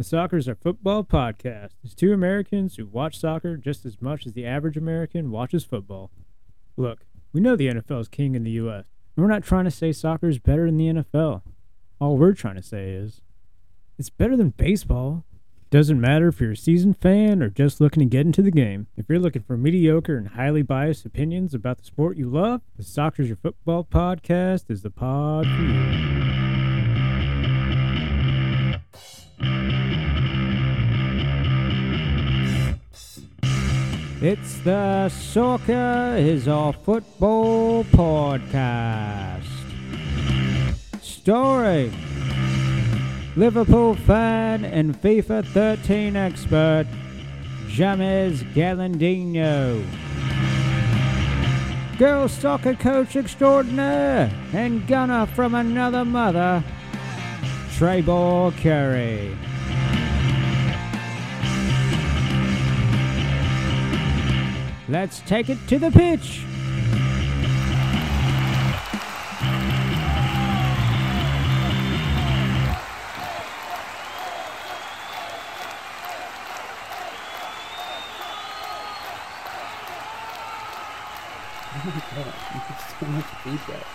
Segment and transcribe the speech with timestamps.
[0.00, 4.32] The Soccer's Our Football podcast is two Americans who watch soccer just as much as
[4.32, 6.10] the average American watches football.
[6.78, 7.00] Look,
[7.34, 9.92] we know the NFL is king in the U.S., and we're not trying to say
[9.92, 11.42] soccer is better than the NFL.
[12.00, 13.20] All we're trying to say is,
[13.98, 15.26] it's better than baseball.
[15.68, 18.86] Doesn't matter if you're a seasoned fan or just looking to get into the game.
[18.96, 22.84] If you're looking for mediocre and highly biased opinions about the sport you love, the
[22.84, 26.49] Soccer's Your Football podcast is the pod for you.
[34.22, 39.46] It's the Soccer is Our Football podcast.
[41.00, 41.90] Story
[43.34, 46.86] Liverpool fan and FIFA 13 expert
[47.68, 49.86] James Galandino.
[51.96, 56.62] Girls soccer coach extraordinaire and gunner from another mother,
[57.72, 59.34] Trevor Curry.
[64.90, 66.42] Let's take it to the pitch.
[81.72, 83.86] Oh my god, you get so much feedback.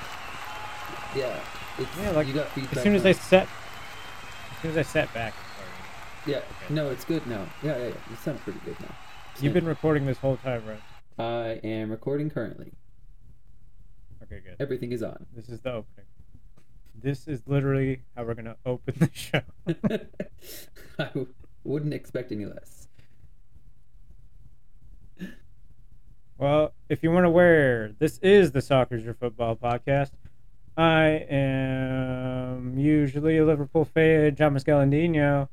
[1.13, 1.39] Yeah,
[1.77, 2.77] it's, Yeah, like, you got feedback.
[2.77, 5.33] As soon as on- I set, as soon as I set back.
[6.25, 7.45] Yeah, no, it's good now.
[7.61, 7.93] Yeah, yeah, yeah.
[8.09, 8.95] You sound pretty good now.
[9.41, 10.81] You've been recording this whole time, right?
[11.17, 12.72] I am recording currently.
[14.23, 14.55] Okay, good.
[14.59, 15.25] Everything is on.
[15.36, 16.05] This is the opening.
[17.02, 19.41] This is literally how we're gonna open the show.
[21.00, 21.28] I w-
[21.63, 22.88] wouldn't expect any less.
[26.38, 30.11] Well, if you weren't aware, this is the Soccer's Your Football podcast.
[30.78, 35.47] I am usually a Liverpool fan, John Mascalandino.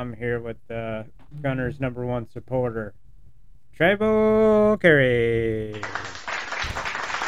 [0.00, 1.02] I'm here with uh,
[1.42, 2.94] Gunner's number one supporter,
[3.76, 5.74] Trevor Curry.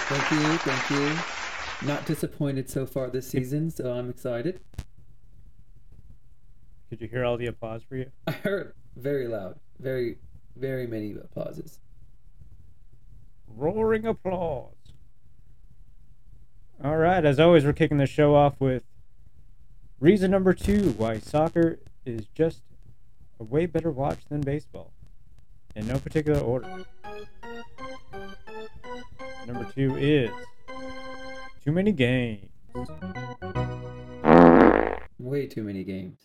[0.06, 1.86] Thank you, thank you.
[1.86, 4.60] Not disappointed so far this season, so I'm excited.
[6.88, 8.10] Did you hear all the applause for you?
[8.26, 10.16] I heard very loud, very,
[10.56, 11.78] very many applauses.
[13.46, 14.72] Roaring applause.
[16.82, 18.84] All right, as always, we're kicking the show off with
[20.00, 22.62] reason number two why soccer is just
[23.40, 24.92] a way better watch than baseball.
[25.74, 26.84] In no particular order.
[29.46, 30.30] Number two is
[31.64, 32.48] too many games.
[35.18, 36.18] Way too many games.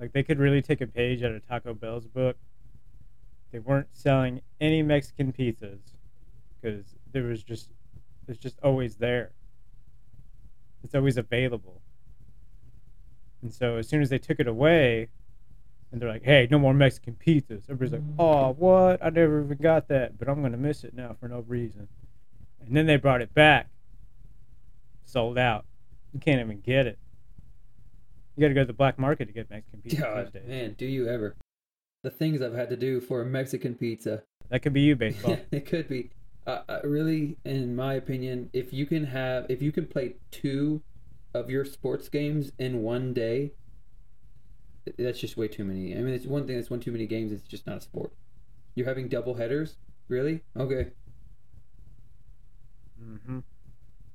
[0.00, 2.36] Like they could really take a page out of Taco Bell's book.
[3.52, 5.80] They weren't selling any Mexican pizzas
[6.60, 7.70] because there was just
[8.26, 9.32] it's just always there.
[10.84, 11.80] It's always available.
[13.42, 15.08] And so as soon as they took it away,
[15.90, 19.04] and they're like, "Hey, no more Mexican pizzas," everybody's like, "Oh, what?
[19.04, 21.88] I never even got that, but I'm gonna miss it now for no reason."
[22.60, 23.68] And then they brought it back,
[25.04, 25.64] sold out.
[26.12, 26.98] You can't even get it.
[28.36, 30.42] You got to go to the black market to get Mexican pizza God, days.
[30.46, 31.34] man, do you ever?
[32.04, 34.22] The things I've had to do for a Mexican pizza.
[34.48, 35.38] That could be you, baseball.
[35.50, 36.10] it could be.
[36.46, 40.82] Uh, uh, really, in my opinion, if you can have, if you can play two
[41.34, 43.52] of your sports games in one day,
[44.98, 45.92] that's just way too many.
[45.94, 47.32] I mean, it's one thing that's one too many games.
[47.32, 48.12] It's just not a sport.
[48.74, 49.76] You're having double headers,
[50.08, 50.42] really?
[50.56, 50.88] Okay.
[52.98, 53.40] hmm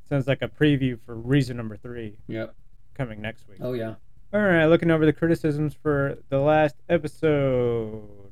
[0.10, 2.56] Sounds like a preview for reason number three Yep.
[2.94, 3.60] coming next week.
[3.62, 3.96] Oh yeah.
[4.34, 8.32] All right, looking over the criticisms for the last episode.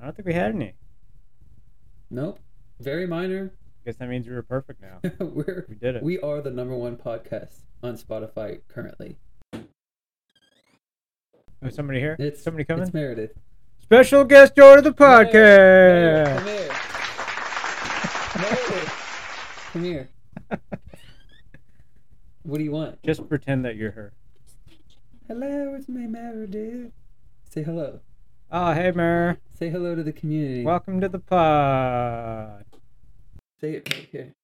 [0.00, 0.74] I don't think we had any.
[2.10, 2.40] Nope.
[2.80, 3.52] Very minor.
[3.88, 5.00] Guess that means we were perfect now.
[5.18, 6.02] We're We did it.
[6.02, 9.16] we are the number one podcast on Spotify currently.
[9.54, 9.60] Oh,
[11.70, 12.14] somebody here?
[12.18, 12.82] It's somebody coming?
[12.82, 13.32] It's Meredith.
[13.80, 16.36] Special guest star of the Meredith, podcast.
[16.36, 18.36] Come here.
[18.36, 18.92] Meredith,
[19.72, 20.10] Come here.
[22.42, 23.02] What do you want?
[23.02, 24.12] Just pretend that you're her.
[25.28, 26.92] Hello, it's me, Meredith.
[27.48, 28.00] Say hello.
[28.52, 29.38] Oh, hey, Mer.
[29.58, 30.62] Say hello to the community.
[30.62, 32.66] Welcome to the pod.
[33.60, 34.34] Say it right here.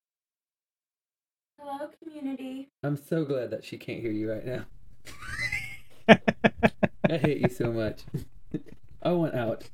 [1.61, 2.69] Hello, community.
[2.83, 4.65] I'm so glad that she can't hear you right now.
[7.11, 8.03] I hate you so much.
[9.03, 9.65] I want out.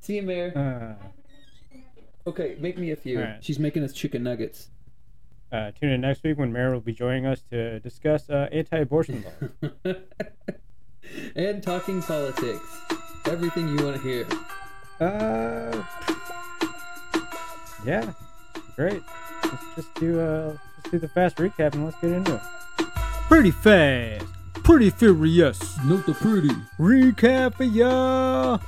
[0.00, 0.52] See you, Mayor.
[0.56, 1.06] uh,
[2.28, 3.18] Okay, make me a few.
[3.20, 3.44] Alright.
[3.44, 4.68] She's making us chicken nuggets.
[5.52, 9.24] uh, tune in next week when Mer will be joining us to discuss uh, anti-abortion
[9.84, 9.94] laws.
[11.36, 12.80] and talking politics.
[13.26, 14.26] Everything you want to hear.
[15.00, 15.84] Uh,
[17.86, 18.12] yeah,
[18.74, 19.02] great.
[19.44, 22.40] Let's just do uh, just do the fast recap and let's get into it.
[23.28, 25.78] Pretty fast, pretty furious.
[25.84, 26.50] Not the pretty.
[26.78, 28.58] Recap for ya.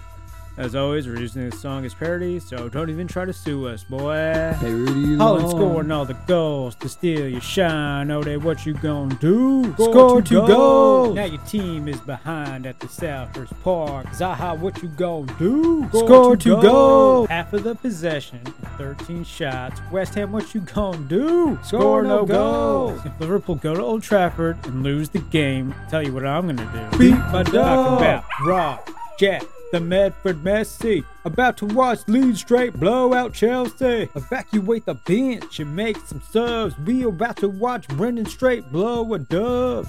[0.58, 3.84] As always, we're using this song as parody, so don't even try to sue us,
[3.84, 4.56] boy.
[4.58, 8.10] Parody Haaland scoring all the goals to steal your shine.
[8.10, 9.72] Oh, they what you gonna do?
[9.74, 11.14] Score two goals.
[11.14, 14.06] Now your team is behind at the Selhurst Park.
[14.08, 15.88] Zaha, what you gonna do?
[15.90, 17.28] Score two goals.
[17.28, 18.40] Half of the possession,
[18.78, 19.80] 13 shots.
[19.92, 21.56] West Ham, what you gonna do?
[21.62, 23.00] Score no goals.
[23.06, 26.90] If Liverpool go to Old Trafford and lose the game, tell you what I'm gonna
[26.90, 26.98] do.
[26.98, 28.00] Beat my Talking dog.
[28.00, 28.90] about Rob,
[29.20, 31.04] Jack, the Medford Messi.
[31.24, 34.08] About to watch Leeds straight blow out Chelsea.
[34.14, 36.74] Evacuate the bench and make some subs.
[36.78, 39.86] We about to watch Brendan Straight blow a dub.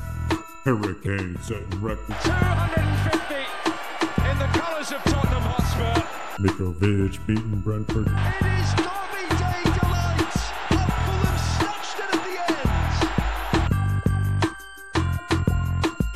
[0.63, 2.23] Hurricane setting records.
[2.23, 3.35] 250
[4.29, 6.43] in the colours of Tottenham Hotspur.
[6.43, 8.58] Mitrovic beating Brentford.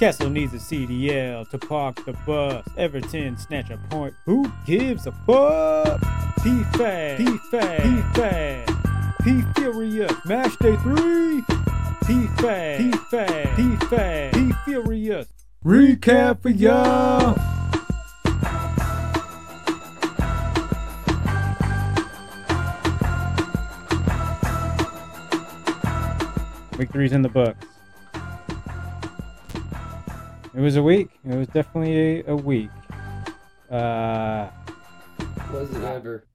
[0.04, 2.68] Castle needs a CDL to park the bus.
[2.76, 4.14] Everton snatch a point.
[4.26, 6.02] Who gives a fuck?
[6.44, 8.72] P fast, P fast, P fast,
[9.24, 10.12] P furious.
[10.26, 11.42] Match day three.
[12.06, 15.30] P fast, P fast, P fast, P furious.
[15.64, 17.40] Recap for y'all.
[26.92, 27.73] Three's in the books.
[30.56, 31.10] It was a week.
[31.26, 32.70] It was definitely a, a week.
[33.72, 34.50] Uh,
[35.52, 36.28] Was it ever?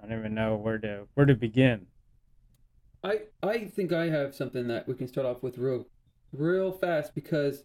[0.00, 1.86] I don't even know where to where to begin.
[3.02, 5.86] I I think I have something that we can start off with real
[6.32, 7.64] real fast because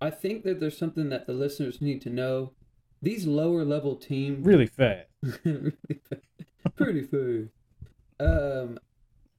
[0.00, 2.52] I think that there's something that the listeners need to know.
[3.00, 5.08] These lower level teams Really fast.
[5.44, 5.72] really
[6.74, 7.50] pretty fast.
[8.18, 8.78] Um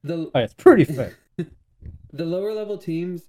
[0.02, 1.16] the Oh, it's pretty fast.
[2.12, 3.28] the lower level teams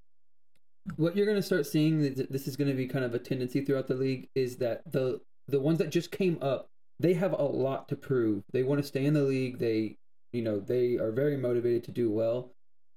[0.98, 3.20] what you're going to start seeing th- this is going to be kind of a
[3.20, 6.68] tendency throughout the league is that the the ones that just came up
[7.00, 8.44] they have a lot to prove.
[8.54, 9.60] They want to stay in the league.
[9.60, 9.98] They
[10.32, 12.52] you know they are very motivated to do well.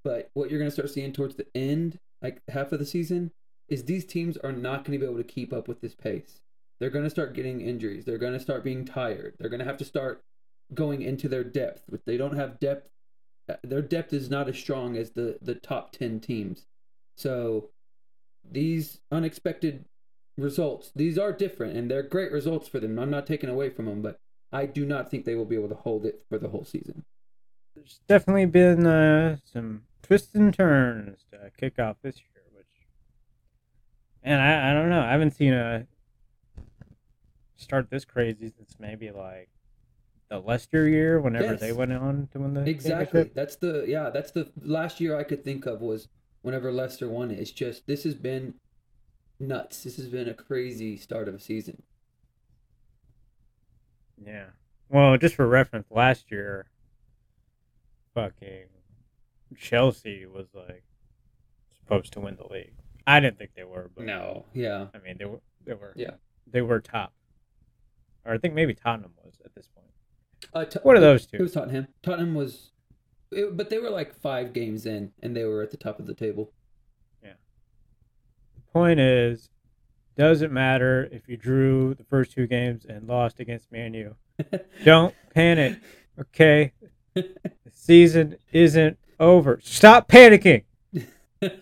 [0.04, 3.30] But what you're going to start seeing towards the end like half of the season
[3.68, 6.40] is these teams are not going to be able to keep up with this pace.
[6.80, 8.04] They're going to start getting injuries.
[8.04, 9.34] They're going to start being tired.
[9.38, 10.22] They're going to have to start
[10.72, 11.82] going into their depth.
[11.92, 12.88] If they don't have depth
[13.48, 16.66] uh, their depth is not as strong as the the top 10 teams.
[17.16, 17.70] So
[18.50, 19.84] these unexpected
[20.36, 23.86] results these are different and they're great results for them i'm not taking away from
[23.86, 24.20] them but
[24.52, 27.04] i do not think they will be able to hold it for the whole season
[27.74, 32.66] There's definitely been uh, some twists and turns to kick off this year, which,
[34.22, 35.02] and I, I don't know.
[35.02, 35.86] I haven't seen a
[37.56, 39.48] start this crazy since maybe like
[40.30, 41.60] the Leicester year, whenever Yes.
[41.60, 45.22] they went on to win the exactly that's the yeah that's the last year i
[45.24, 46.08] could think of was
[46.42, 48.54] whenever leicester won it it's just this has been
[49.40, 51.82] nuts this has been a crazy start of a season
[54.24, 54.46] Yeah.
[54.90, 56.66] Well, just for reference, last year,
[58.14, 58.64] fucking
[59.56, 60.82] Chelsea was like
[61.78, 62.74] supposed to win the league.
[63.06, 65.40] I didn't think they were, but no yeah I mean they were.
[65.64, 65.92] They were.
[65.96, 66.12] Yeah.
[66.50, 67.12] They were top,
[68.24, 69.86] or I think maybe Tottenham was at this point.
[70.54, 71.42] uh, One of those it two.
[71.42, 72.72] was tottenham tottenham was
[73.30, 76.06] it, but they were like five games in and they were at the top of
[76.06, 76.52] the table
[77.22, 77.32] Yeah.
[78.56, 79.50] The Point is,
[80.16, 84.16] doesn't matter if you drew the first two games and lost against Man U.
[84.84, 85.78] Don't panic,
[86.18, 86.72] okay?
[87.14, 87.34] The
[87.72, 89.60] season isn't over.
[89.62, 90.64] Stop panicking.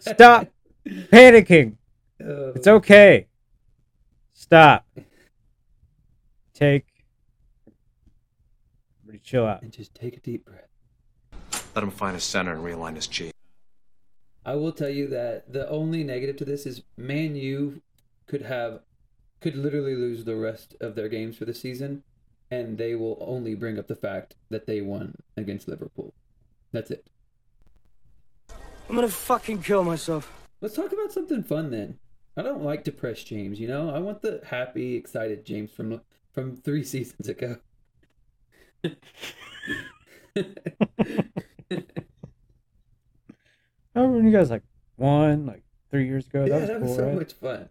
[0.01, 0.49] Stop
[0.87, 1.77] panicking.
[2.21, 3.27] Uh, It's okay.
[4.33, 4.87] Stop.
[6.55, 6.87] Take.
[9.03, 9.63] Everybody chill out.
[9.63, 10.66] and just take a deep breath
[11.77, 13.31] Let him find his center and realign his G.
[14.47, 17.83] I will tell you that the only negative to this is Man U
[18.27, 18.81] could have
[19.43, 22.03] could literally lose the rest of their games for the season
[22.51, 26.15] and they will only bring up the fact that they won against Liverpool.
[26.73, 27.07] That's it.
[28.89, 30.33] I'm gonna fucking kill myself.
[30.63, 31.99] Let's talk about something fun then.
[32.39, 33.91] I don't like depressed James, you know?
[33.91, 36.01] I want the happy, excited James from
[36.33, 37.59] from 3 seasons ago.
[41.71, 41.85] Remember
[43.95, 44.63] when you guys like
[44.97, 46.43] won like three years ago?
[46.43, 47.15] That yeah, was that cool, was so right?
[47.15, 47.69] much fun.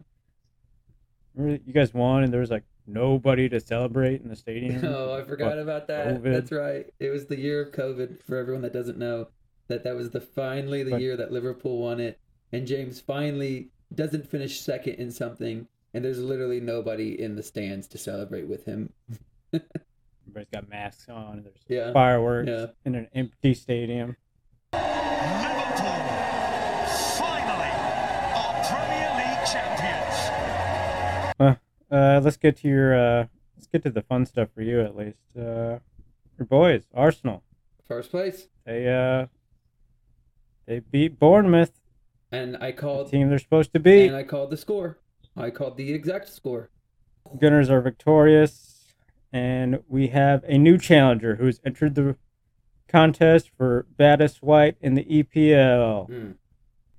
[1.36, 4.84] Remember you guys won and there was like nobody to celebrate in the stadium.
[4.86, 6.08] Oh, I forgot about that.
[6.08, 6.34] COVID.
[6.34, 6.86] That's right.
[7.00, 8.24] It was the year of COVID.
[8.24, 9.28] For everyone that doesn't know,
[9.68, 12.20] that that was the finally the But- year that Liverpool won it,
[12.52, 17.88] and James finally doesn't finish second in something, and there's literally nobody in the stands
[17.90, 18.92] to celebrate with him.
[20.26, 21.44] everybody's got masks on.
[21.44, 21.94] There's Yeah.
[21.94, 22.68] fireworks Yeah.
[22.84, 24.18] in an empty stadium.
[24.74, 24.82] Liverpool,
[27.18, 27.74] finally,
[28.36, 30.18] are Premier League champions.
[31.92, 34.96] Uh, let's get to your uh, let's get to the fun stuff for you at
[34.96, 35.18] least.
[35.38, 35.80] Uh,
[36.38, 37.44] your boys, Arsenal.
[37.88, 38.48] First place.
[38.66, 39.28] They uh,
[40.66, 41.80] they beat Bournemouth,
[42.32, 44.08] And I the called team they're supposed to be.
[44.08, 44.98] and I called the score.
[45.38, 46.70] I called the exact score.
[47.40, 48.75] Gunners are victorious,
[49.36, 52.16] and we have a new challenger who's entered the
[52.88, 56.10] contest for baddest white in the EPL.
[56.10, 56.36] Mm.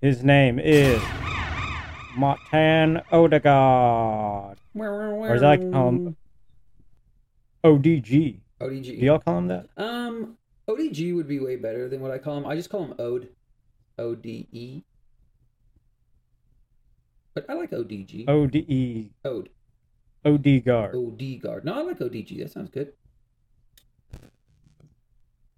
[0.03, 1.01] His name is
[2.15, 4.59] Martin Odegaard.
[4.75, 6.17] Or as I like to call him,
[7.65, 8.41] ODG.
[8.61, 9.01] Do ODG.
[9.01, 9.69] y'all call him that?
[9.79, 10.37] Um,
[10.69, 12.45] ODG would be way better than what I call him.
[12.45, 13.31] I just call him Ode.
[13.99, 14.83] O D E.
[17.35, 18.29] But I like ODG.
[18.29, 19.11] ODE.
[20.27, 20.47] Ode.
[20.47, 20.95] Odegaard.
[20.95, 21.65] OD guard.
[21.65, 22.39] No, I like ODG.
[22.39, 22.93] That sounds good.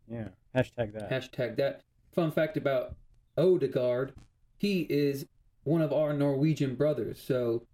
[0.07, 0.29] Yeah.
[0.55, 1.11] Hashtag that.
[1.11, 1.83] Hashtag that.
[2.15, 2.95] Fun fact about
[3.37, 4.13] Odegaard,
[4.57, 5.27] he is
[5.65, 7.21] one of our Norwegian brothers.
[7.21, 7.67] So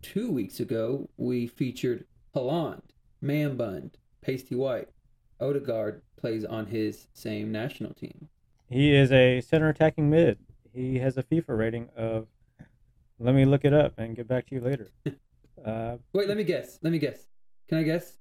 [0.00, 2.82] two weeks ago, we featured Haaland,
[3.20, 4.88] Man Bund, Pasty White.
[5.40, 8.28] Odegaard plays on his same national team.
[8.68, 10.38] He is a center attacking mid.
[10.72, 12.28] He has a FIFA rating of.
[13.18, 14.90] Let me look it up and get back to you later.
[15.64, 16.78] uh, Wait, let me guess.
[16.82, 17.26] Let me guess.
[17.68, 18.18] Can I guess?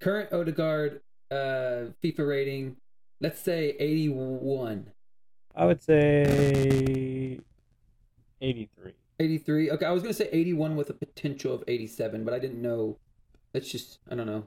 [0.00, 2.76] Current Odegaard uh, FIFA rating,
[3.20, 4.90] let's say 81.
[5.54, 7.40] I would say
[8.40, 8.92] 83.
[9.18, 9.70] 83.
[9.70, 12.60] Okay, I was going to say 81 with a potential of 87, but I didn't
[12.60, 12.98] know.
[13.54, 14.46] Let's just, I don't know.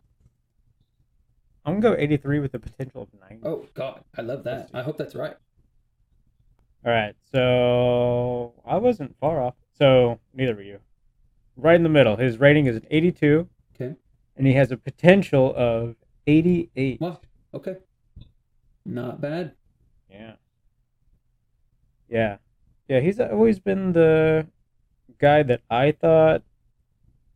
[1.65, 3.45] I'm gonna go 83 with the potential of 90.
[3.45, 4.03] Oh, God.
[4.17, 4.69] I love that.
[4.74, 5.36] I hope that's right.
[6.86, 9.55] All right, so I wasn't far off.
[9.77, 10.79] So neither were you.
[11.62, 12.16] Right in the middle.
[12.16, 13.96] His rating is an 82, Okay.
[14.38, 17.01] and he has a potential of 88.
[17.01, 17.22] Well,
[17.54, 17.78] okay.
[18.86, 19.54] Not bad.
[20.10, 20.34] Yeah.
[22.08, 22.38] Yeah.
[22.88, 24.48] Yeah, he's always been the
[25.20, 26.44] guy that I thought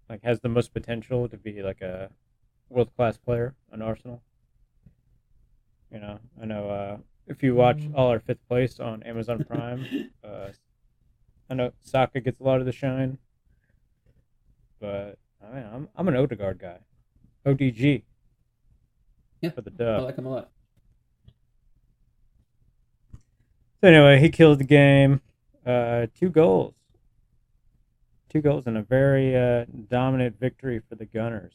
[0.10, 2.10] like has the most potential to be like a
[2.70, 4.22] world class player on Arsenal.
[5.92, 10.10] You know, I know uh if you watch all our fifth place on Amazon Prime,
[10.24, 10.48] uh
[11.50, 13.18] I know Saka gets a lot of the shine.
[14.84, 16.80] But I mean, I'm I'm an Odegaard guy.
[17.46, 18.04] ODG.
[19.40, 20.02] Yeah, For the dub.
[20.02, 20.50] I like him a lot.
[23.80, 25.22] So anyway, he killed the game.
[25.66, 26.74] Uh, two goals.
[28.28, 31.54] Two goals and a very uh, dominant victory for the Gunners.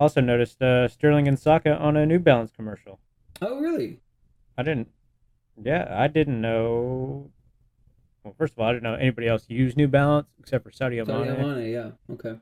[0.00, 2.98] Also noticed uh, Sterling and Saka on a New Balance commercial.
[3.40, 4.00] Oh, really?
[4.58, 4.88] I didn't.
[5.62, 7.30] Yeah, I didn't know.
[8.24, 10.96] Well, first of all, I don't know anybody else use New Balance except for Saudi
[10.98, 11.56] Sadio Mane.
[11.56, 11.90] Mane, yeah.
[12.12, 12.38] Okay.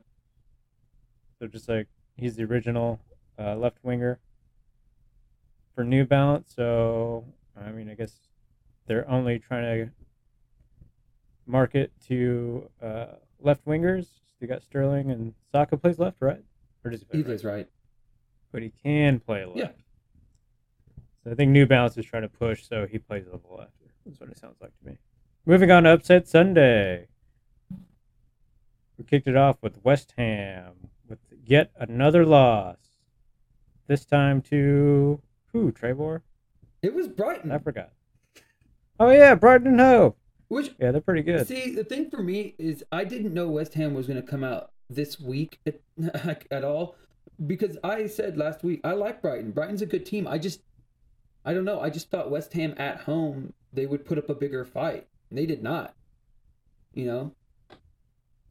[1.39, 2.99] So just like he's the original
[3.39, 4.19] uh, left winger
[5.73, 6.53] for New Balance.
[6.55, 7.25] So
[7.59, 8.13] I mean, I guess
[8.85, 9.91] they're only trying to
[11.47, 13.05] market to uh,
[13.39, 14.07] left wingers.
[14.39, 16.43] They got Sterling and Saka plays left, right?
[16.83, 17.25] Or does he play He right?
[17.25, 17.67] plays right.
[18.51, 19.57] But he can play left.
[19.57, 19.69] Yeah.
[21.23, 23.71] So I think New Balance is trying to push, so he plays a little left.
[24.05, 24.97] That's what it sounds like to me.
[25.43, 27.07] Moving on to Upset Sunday.
[28.97, 32.77] We kicked it off with West Ham with yet another loss.
[33.87, 35.19] This time to
[35.51, 35.71] who?
[35.71, 36.21] Trevor?
[36.83, 37.51] It was Brighton.
[37.51, 37.89] I forgot.
[38.99, 40.13] Oh yeah, Brighton and Hove.
[40.47, 41.47] Which Yeah, they're pretty good.
[41.47, 44.43] See, the thing for me is I didn't know West Ham was going to come
[44.43, 45.81] out this week at,
[46.51, 46.95] at all
[47.47, 49.51] because I said last week I like Brighton.
[49.51, 50.27] Brighton's a good team.
[50.27, 50.61] I just
[51.43, 51.81] I don't know.
[51.81, 55.07] I just thought West Ham at home they would put up a bigger fight.
[55.31, 55.95] And they did not.
[56.93, 57.31] You know?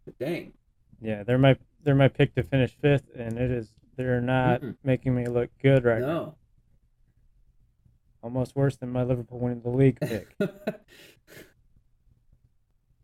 [0.04, 0.54] But dang.
[1.00, 4.74] Yeah, they're my they're my pick to finish fifth, and it is they're not Mm-mm.
[4.82, 6.34] making me look good right now.
[8.22, 10.34] Almost worse than my Liverpool winning the league pick.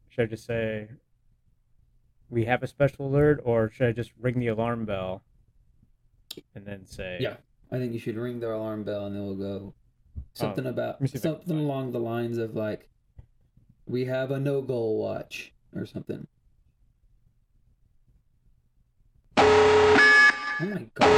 [0.08, 0.88] should I just say
[2.28, 5.22] we have a special alert, or should I just ring the alarm bell
[6.54, 7.36] and then say yeah.
[7.70, 9.72] I think you should ring the alarm bell and then we'll go um,
[10.34, 12.88] something about see if I can something along the lines of like
[13.86, 16.26] we have a no goal watch or something.
[19.38, 21.08] Oh my god.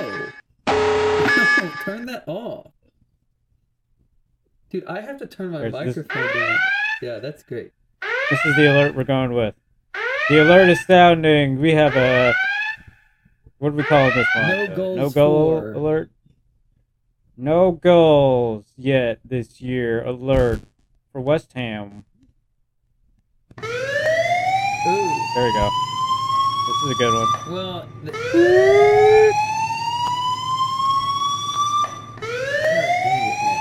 [0.00, 0.26] No.
[1.60, 2.70] No, turn that off.
[4.70, 6.58] Dude, I have to turn my Where's this- microphone down.
[7.02, 7.72] Yeah, that's great.
[8.30, 9.54] This is the alert we're going with.
[10.28, 11.58] The alert is sounding.
[11.58, 12.32] We have a
[13.58, 14.48] what do we call this one?
[14.48, 16.10] No Uh, goals no goal for- alert.
[17.36, 20.04] No goals yet this year.
[20.04, 20.60] Alert
[21.18, 22.04] for West Ham.
[23.58, 23.64] Ooh.
[23.64, 25.68] There we go.
[26.68, 27.52] This is a good one.
[27.52, 29.34] Well, th-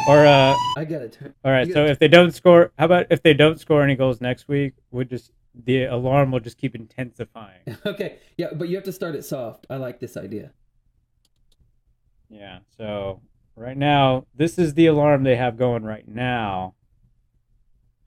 [0.07, 1.33] Or uh, I gotta turn.
[1.43, 1.69] all right.
[1.73, 4.73] So if they don't score, how about if they don't score any goals next week?
[4.91, 5.31] We just
[5.65, 7.61] the alarm will just keep intensifying.
[7.85, 9.65] Okay, yeah, but you have to start it soft.
[9.69, 10.51] I like this idea.
[12.29, 12.59] Yeah.
[12.77, 13.19] So
[13.57, 16.75] right now, this is the alarm they have going right now.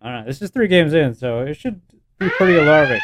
[0.01, 0.27] I don't know.
[0.27, 1.81] This is three games in, so it should
[2.19, 3.01] be pretty alarming.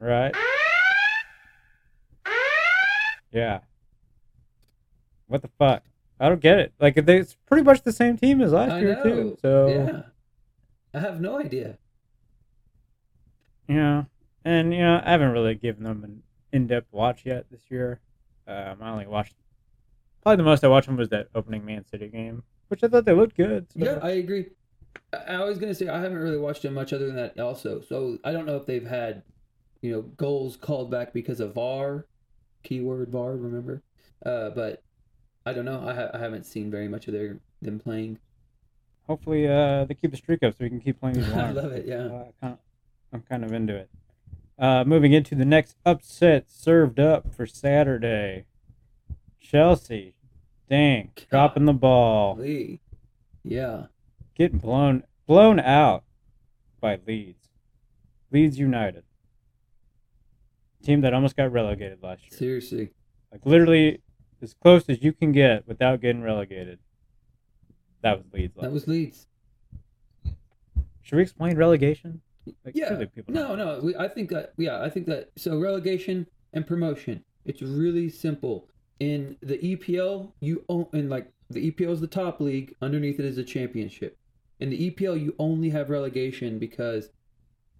[0.00, 0.34] Right?
[3.32, 3.60] Yeah.
[5.26, 5.82] What the fuck?
[6.20, 6.72] I don't get it.
[6.80, 9.02] Like they, it's pretty much the same team as last I year know.
[9.02, 9.38] too.
[9.40, 10.02] So yeah,
[10.94, 11.78] I have no idea.
[13.68, 14.04] Yeah,
[14.44, 18.00] and you know I haven't really given them an in-depth watch yet this year.
[18.46, 19.34] Um, I only watched
[20.22, 23.04] probably the most I watched them was that opening Man City game, which I thought
[23.04, 23.66] they looked good.
[23.72, 24.46] so- Yeah, I agree.
[25.12, 27.80] I, I was gonna say I haven't really watched them much other than that also.
[27.80, 29.22] So I don't know if they've had,
[29.80, 32.06] you know, goals called back because of VAR,
[32.62, 33.36] keyword VAR.
[33.36, 33.82] Remember,
[34.24, 34.82] uh, but
[35.46, 35.82] I don't know.
[35.86, 38.18] I, ha- I haven't seen very much of their them playing.
[39.06, 41.72] hopefully uh, they keep the streak up so we can keep playing these I love
[41.72, 41.86] it.
[41.86, 42.04] Yeah.
[42.04, 42.58] Uh, kind of,
[43.12, 43.88] I'm kind of into it.
[44.58, 48.44] Uh, moving into the next upset served up for Saturday.
[49.40, 50.14] Chelsea,
[50.68, 52.36] dang, dropping the ball.
[52.36, 52.80] Lee.
[53.44, 53.86] Yeah.
[54.34, 56.04] getting blown blown out
[56.80, 57.48] by Leeds.
[58.30, 59.04] Leeds United.
[60.82, 62.38] Team that almost got relegated last year.
[62.38, 62.90] Seriously.
[63.32, 64.00] Like literally
[64.40, 66.78] as close as you can get without getting relegated.
[68.02, 68.54] That was Leeds.
[68.56, 68.86] last That was.
[68.86, 69.26] Leeds.
[71.02, 72.20] Should we explain relegation?
[72.64, 72.94] Like, Yeah.
[73.14, 73.76] people No, know.
[73.76, 73.80] no.
[73.82, 74.52] We, I think that.
[74.56, 75.30] Yeah, I think that.
[75.36, 77.24] So relegation and promotion.
[77.44, 78.68] It's really simple.
[79.00, 82.74] In the EPL, you own and like the EPL is the top league.
[82.82, 84.18] Underneath it is a championship.
[84.60, 87.10] In the EPL, you only have relegation because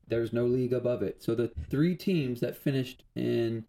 [0.06, 1.22] there's no league above it.
[1.22, 3.66] So the three teams that finished in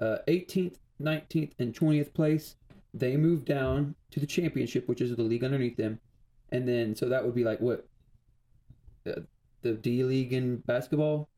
[0.00, 2.56] uh, 18th, 19th, and 20th place,
[2.92, 6.00] they move down to the championship, which is the league underneath them.
[6.50, 7.86] And then, so that would be like what?
[9.06, 9.20] Uh,
[9.62, 11.28] the D League in basketball?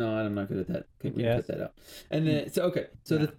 [0.00, 0.86] No, I'm not good at that.
[0.98, 1.36] Okay, we can Yes.
[1.36, 1.74] cut that out.
[2.10, 3.32] And then, so okay, so the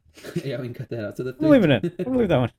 [0.47, 1.17] yeah, we can cut that out.
[1.17, 2.05] So the We'll leave it in.
[2.05, 2.51] We'll leave that one.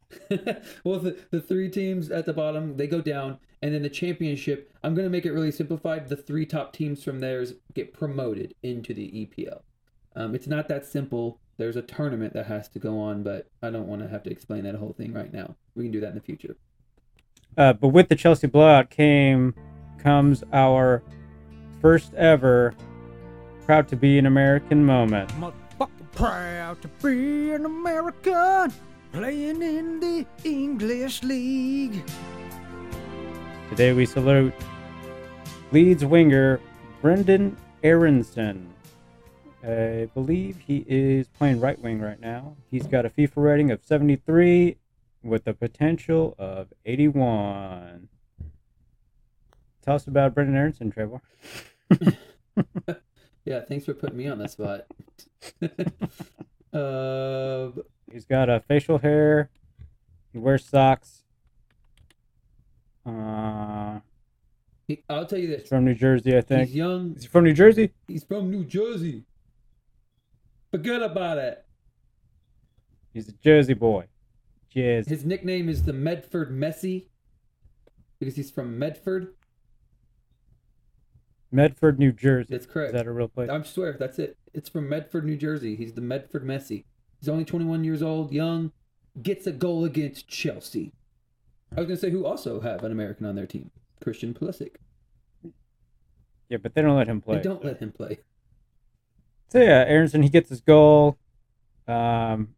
[0.84, 4.72] well, the, the three teams at the bottom they go down, and then the championship.
[4.82, 6.08] I'm gonna make it really simplified.
[6.08, 9.60] The three top teams from theirs get promoted into the EPL.
[10.16, 11.38] Um, it's not that simple.
[11.58, 14.30] There's a tournament that has to go on, but I don't want to have to
[14.30, 15.54] explain that whole thing right now.
[15.76, 16.56] We can do that in the future.
[17.56, 19.54] Uh, but with the Chelsea blowout came
[19.98, 21.04] comes our
[21.80, 22.74] first ever
[23.66, 25.30] proud to be an American moment.
[25.30, 28.72] Motherfucking proud to be an American
[29.12, 32.02] playing in the English League.
[33.70, 34.52] Today we salute
[35.70, 36.60] Leeds winger
[37.02, 38.68] Brenden Aaronson.
[39.64, 42.56] I believe he is playing right wing right now.
[42.70, 44.76] He's got a FIFA rating of 73
[45.22, 48.08] with a potential of 81.
[49.82, 51.22] Tell us about Brenden Aaronson, Trevor.
[53.44, 54.86] Yeah, thanks for putting me on that spot.
[56.72, 57.70] uh,
[58.12, 59.50] He's got a facial hair.
[60.32, 61.22] He wears socks.
[63.04, 63.98] Uh,
[64.86, 66.68] he, I'll tell you he's this: from New Jersey, I think.
[66.68, 67.14] he's young.
[67.16, 67.90] Is he from New Jersey?
[68.06, 69.24] He's from New Jersey.
[70.70, 71.64] Forget about it.
[73.12, 74.06] He's a Jersey boy.
[74.70, 75.10] Jersey.
[75.10, 77.06] His nickname is the Medford Messi
[78.18, 79.34] because he's from Medford.
[81.52, 82.48] Medford, New Jersey.
[82.50, 82.94] That's correct.
[82.94, 83.50] Is that a real place?
[83.50, 84.36] I swear, that's it.
[84.54, 85.76] It's from Medford, New Jersey.
[85.76, 86.84] He's the Medford Messi.
[87.20, 88.72] He's only 21 years old, young,
[89.22, 90.92] gets a goal against Chelsea.
[91.72, 93.70] I was going to say who also have an American on their team
[94.02, 94.76] Christian Pulisic.
[96.48, 97.36] Yeah, but they don't let him play.
[97.36, 98.18] They don't let him play.
[99.48, 101.18] So yeah, Aaronson he gets his goal.
[101.86, 102.54] Um,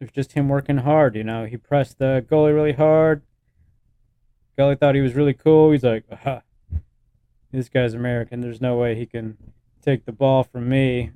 [0.00, 1.14] it was just him working hard.
[1.16, 3.22] You know, he pressed the goalie really hard.
[4.58, 5.70] Goalie thought he was really cool.
[5.70, 6.42] He's like, Aha,
[7.52, 8.40] this guy's American.
[8.40, 9.36] There's no way he can
[9.82, 11.12] take the ball from me.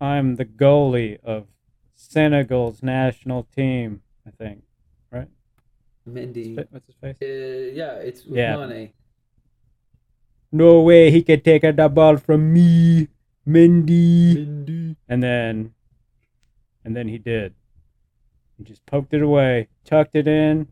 [0.00, 1.46] I'm the goalie of
[1.94, 4.02] Senegal's national team.
[4.26, 4.64] I think.
[5.10, 5.28] Right?
[6.08, 6.56] Mendy.
[6.70, 7.16] What's his face?
[7.22, 8.86] Uh, yeah, it's with Yeah.
[10.52, 13.08] No way he can take the ball from me,
[13.46, 14.36] Mendy.
[14.36, 14.96] Mendy.
[15.08, 15.74] And then,
[16.84, 17.54] and then he did.
[18.56, 20.68] He just poked it away, tucked it in.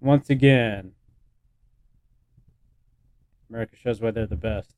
[0.00, 0.92] Once again,
[3.50, 4.74] America shows why they're the best.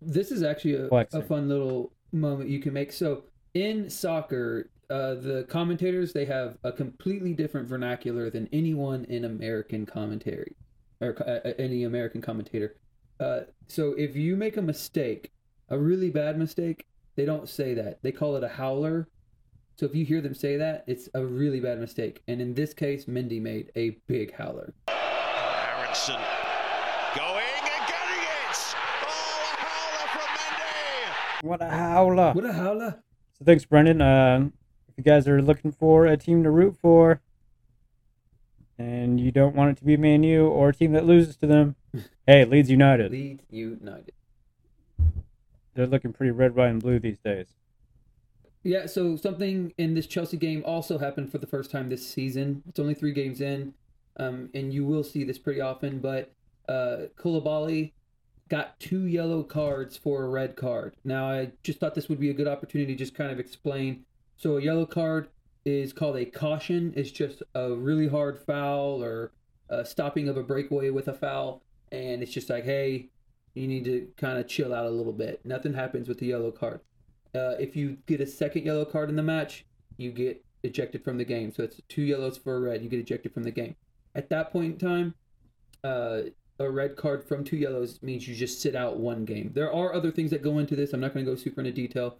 [0.00, 2.92] This is actually a, a fun little moment you can make.
[2.92, 9.24] So in soccer, uh, the commentators they have a completely different vernacular than anyone in
[9.24, 10.54] American commentary
[11.00, 12.76] or uh, any American commentator.
[13.20, 15.32] Uh, so if you make a mistake,
[15.70, 16.86] a really bad mistake,
[17.16, 18.02] they don't say that.
[18.02, 19.08] They call it a howler.
[19.76, 22.22] So if you hear them say that, it's a really bad mistake.
[22.28, 24.74] And in this case, Mendy made a big howler.
[24.88, 26.20] Aaronson
[27.16, 28.74] going and getting it.
[29.04, 31.33] Oh, a howler from Mendy.
[31.44, 32.32] What a howler!
[32.32, 33.02] What a howler!
[33.38, 34.00] So thanks, Brenden.
[34.00, 34.48] Uh,
[34.88, 37.20] if you guys are looking for a team to root for,
[38.78, 41.46] and you don't want it to be Man U or a team that loses to
[41.46, 41.76] them,
[42.26, 43.12] hey, Leeds United.
[43.12, 44.14] Leeds United.
[45.74, 47.48] They're looking pretty red, white, and blue these days.
[48.62, 52.62] Yeah, so something in this Chelsea game also happened for the first time this season.
[52.66, 53.74] It's only three games in,
[54.16, 55.98] um, and you will see this pretty often.
[55.98, 56.32] But
[56.70, 57.92] uh, Koulibaly
[58.48, 60.96] got two yellow cards for a red card.
[61.04, 64.04] Now, I just thought this would be a good opportunity to just kind of explain.
[64.36, 65.28] So, a yellow card
[65.64, 66.92] is called a caution.
[66.96, 69.32] It's just a really hard foul or
[69.70, 73.08] a stopping of a breakaway with a foul, and it's just like, hey,
[73.54, 75.40] you need to kind of chill out a little bit.
[75.44, 76.80] Nothing happens with the yellow card.
[77.34, 79.64] Uh, if you get a second yellow card in the match,
[79.96, 81.52] you get ejected from the game.
[81.52, 82.82] So it's two yellows for a red.
[82.82, 83.76] You get ejected from the game.
[84.14, 85.14] At that point in time,
[85.82, 86.22] uh,
[86.58, 89.50] a red card from two yellows means you just sit out one game.
[89.54, 90.92] There are other things that go into this.
[90.92, 92.18] I'm not going to go super into detail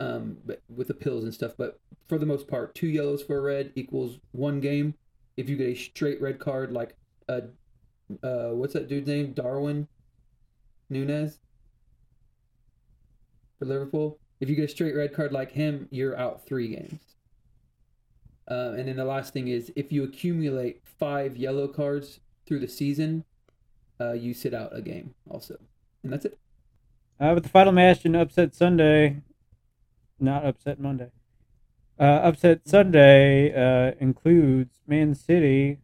[0.00, 3.38] um, but with the pills and stuff, but for the most part, two yellows for
[3.38, 4.94] a red equals one game.
[5.36, 6.96] If you get a straight red card, like
[7.28, 7.42] uh,
[8.22, 9.32] uh, what's that dude's name?
[9.32, 9.88] Darwin
[10.88, 11.40] Nunez
[13.58, 14.18] for Liverpool.
[14.40, 17.00] If you get a straight red card like him, you're out three games.
[18.48, 22.68] Uh, and then the last thing is if you accumulate five yellow cards through the
[22.68, 23.24] season,
[24.00, 25.58] uh, you sit out a game also.
[26.02, 26.38] And that's it.
[27.18, 29.22] Uh, but the final match in Upset Sunday,
[30.20, 31.10] not Upset Monday,
[31.98, 35.78] uh, Upset Sunday uh, includes Man City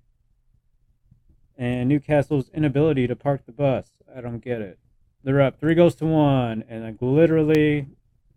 [1.57, 3.89] and Newcastle's inability to park the bus.
[4.15, 4.79] I don't get it.
[5.25, 7.87] They're up three goals to one, and like literally,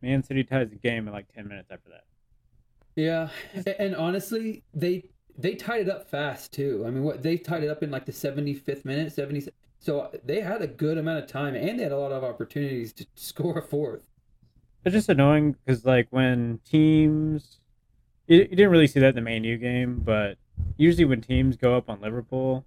[0.01, 2.03] Man City ties the game in like ten minutes after that.
[2.95, 3.29] Yeah,
[3.79, 6.83] and honestly, they they tied it up fast too.
[6.87, 9.47] I mean, what they tied it up in like the 75th minute, 70
[9.79, 12.91] so they had a good amount of time and they had a lot of opportunities
[12.93, 14.01] to score a fourth.
[14.83, 17.59] It's just annoying because like when teams,
[18.27, 20.37] you, you didn't really see that in the Man U game, but
[20.77, 22.65] usually when teams go up on Liverpool,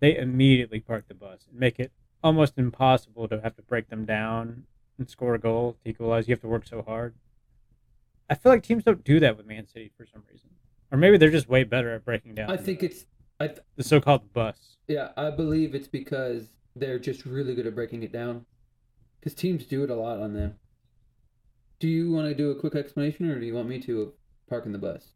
[0.00, 1.90] they immediately park the bus and make it
[2.22, 4.64] almost impossible to have to break them down
[4.98, 6.28] and score a goal to equalize.
[6.28, 7.14] You have to work so hard.
[8.28, 10.50] I feel like teams don't do that with Man City for some reason,
[10.92, 12.50] or maybe they're just way better at breaking down.
[12.50, 13.06] I think it's
[13.40, 14.76] I th- the so-called bus.
[14.88, 16.44] yeah, I believe it's because
[16.74, 18.46] they're just really good at breaking it down.
[19.22, 20.54] Cuz teams do it a lot on them.
[21.78, 24.12] Do you want to do a quick explanation or do you want me to
[24.48, 25.12] parking the bus?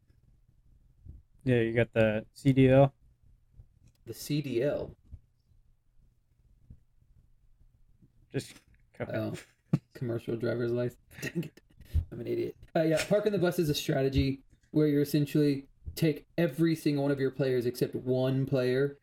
[1.44, 2.92] Yeah, you got the CDL.
[4.06, 4.90] The CDL.
[8.33, 8.54] Just.
[9.12, 9.33] Oh,
[9.94, 11.00] commercial driver's license.
[11.22, 11.61] Dang it.
[12.12, 12.56] I'm an idiot.
[12.76, 17.12] Uh, yeah, parking the bus is a strategy where you essentially take every single one
[17.12, 18.98] of your players except one player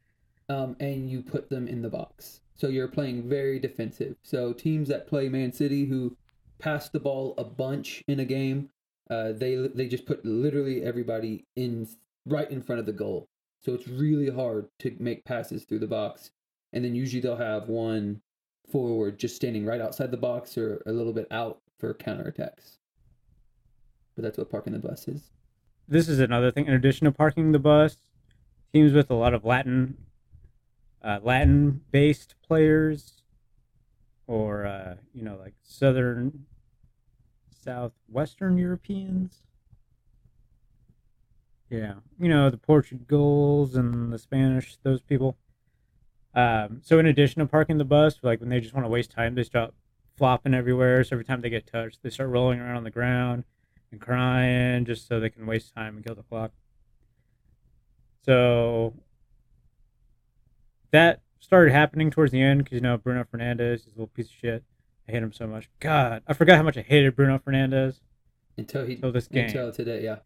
[0.49, 2.41] um, and you put them in the box.
[2.55, 4.15] So you're playing very defensive.
[4.23, 6.17] So teams that play Man City who
[6.59, 8.69] pass the ball a bunch in a game,
[9.09, 11.87] uh, they they just put literally everybody in
[12.25, 13.27] right in front of the goal.
[13.61, 16.31] So it's really hard to make passes through the box.
[16.73, 18.21] And then usually they'll have one
[18.69, 22.77] forward just standing right outside the box or a little bit out for counterattacks.
[24.15, 25.29] But that's what parking the bus is.
[25.87, 26.67] This is another thing.
[26.67, 27.97] In addition to parking the bus,
[28.73, 29.97] teams with a lot of Latin,
[31.01, 33.21] uh, Latin-based players,
[34.27, 36.45] or uh, you know, like southern,
[37.49, 39.43] southwestern Europeans.
[41.69, 45.37] Yeah, you know the Portugals and the Spanish, those people.
[46.33, 49.11] Um, so in addition to parking the bus, like when they just want to waste
[49.11, 49.73] time, they start
[50.15, 51.03] flopping everywhere.
[51.03, 53.43] So every time they get touched, they start rolling around on the ground
[53.91, 56.51] and crying just so they can waste time and kill the clock.
[58.25, 58.93] So
[60.91, 64.27] that started happening towards the end because you know Bruno Fernandes is a little piece
[64.27, 64.63] of shit.
[65.07, 65.69] I hate him so much.
[65.79, 68.01] God, I forgot how much I hated Bruno Fernandes
[68.57, 69.45] Until he until this game.
[69.45, 70.17] until today, yeah.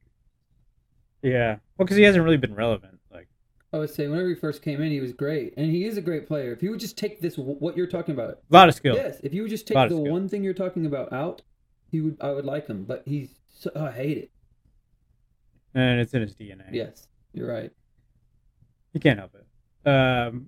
[1.22, 3.00] Yeah, well, because he hasn't really been relevant.
[3.12, 3.28] Like,
[3.72, 6.02] I would say whenever he first came in, he was great, and he is a
[6.02, 6.52] great player.
[6.52, 8.96] If you would just take this, what you're talking about, a lot of skill.
[8.96, 9.20] yes.
[9.22, 11.44] If you would just take the one thing you're talking about out,
[11.92, 12.18] he would.
[12.22, 13.30] I would like him, but he's.
[13.62, 14.32] So, oh, I hate it.
[15.76, 16.66] and it's in his DNA.
[16.72, 17.72] Yes, you're right.
[18.92, 19.88] He can't help it.
[19.88, 20.48] Um,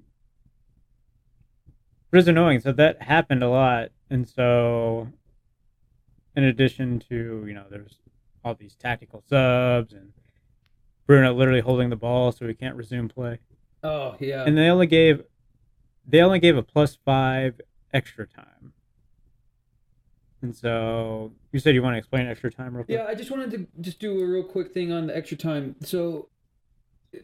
[2.10, 2.60] but it's annoying.
[2.60, 5.08] So that happened a lot, and so
[6.36, 7.99] in addition to you know, there's
[8.43, 10.12] all these tactical subs and
[11.06, 13.38] Bruno literally holding the ball so he can't resume play,
[13.84, 14.43] Oh yeah.
[14.45, 15.21] and they only gave
[16.08, 17.62] they only gave a plus five
[17.93, 18.72] extra time.
[20.43, 22.97] And so you said you want to explain extra time real quick?
[22.97, 25.77] Yeah, I just wanted to just do a real quick thing on the extra time.
[25.82, 26.27] So,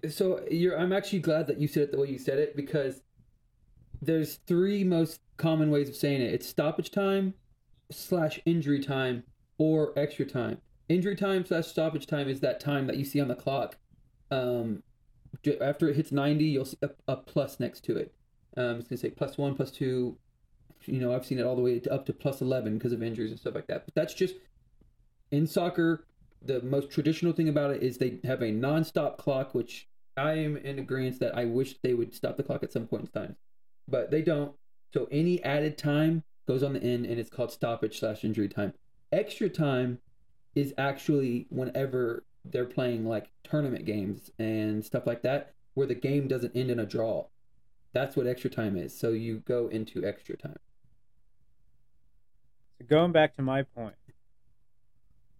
[0.10, 0.80] so you're.
[0.80, 3.02] I'm actually glad that you said it the way you said it because
[4.02, 6.34] there's three most common ways of saying it.
[6.34, 7.34] It's stoppage time,
[7.92, 9.24] slash injury time,
[9.58, 10.62] or extra time.
[10.88, 13.76] Injury time slash stoppage time is that time that you see on the clock.
[14.32, 14.82] Um,
[15.62, 18.14] after it hits 90, you'll see a, a plus next to it.
[18.56, 20.18] Um, it's gonna say plus one, plus two.
[20.90, 23.32] You know, I've seen it all the way up to plus 11 because of injuries
[23.32, 23.86] and stuff like that.
[23.86, 24.36] But that's just
[25.32, 26.06] in soccer,
[26.42, 30.58] the most traditional thing about it is they have a non-stop clock, which I am
[30.58, 33.36] in agreement that I wish they would stop the clock at some point in time,
[33.88, 34.54] but they don't.
[34.94, 38.74] So any added time goes on the end, and it's called stoppage slash injury time.
[39.12, 40.00] Extra time
[40.56, 46.28] is actually whenever they're playing like tournament games and stuff like that, where the game
[46.28, 47.26] doesn't end in a draw.
[47.94, 48.98] That's what extra time is.
[48.98, 50.58] So you go into extra time.
[52.80, 53.96] So going back to my point,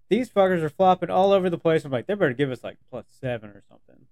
[0.10, 1.86] these fuckers are flopping all over the place.
[1.86, 4.06] I'm like, they better give us like plus seven or something.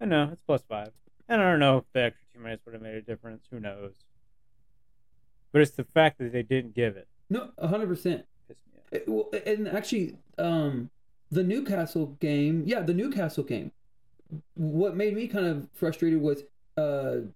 [0.00, 0.92] I know it's plus five,
[1.28, 3.44] and I don't know if the extra two minutes would have made a difference.
[3.50, 3.92] Who knows?
[5.52, 7.06] But it's the fact that they didn't give it.
[7.28, 8.24] No, hundred percent.
[8.48, 9.06] Pissed me off.
[9.06, 10.90] Well, and actually, um,
[11.30, 13.72] the Newcastle game, yeah, the Newcastle game.
[14.54, 16.44] What made me kind of frustrated was
[16.76, 17.26] uh,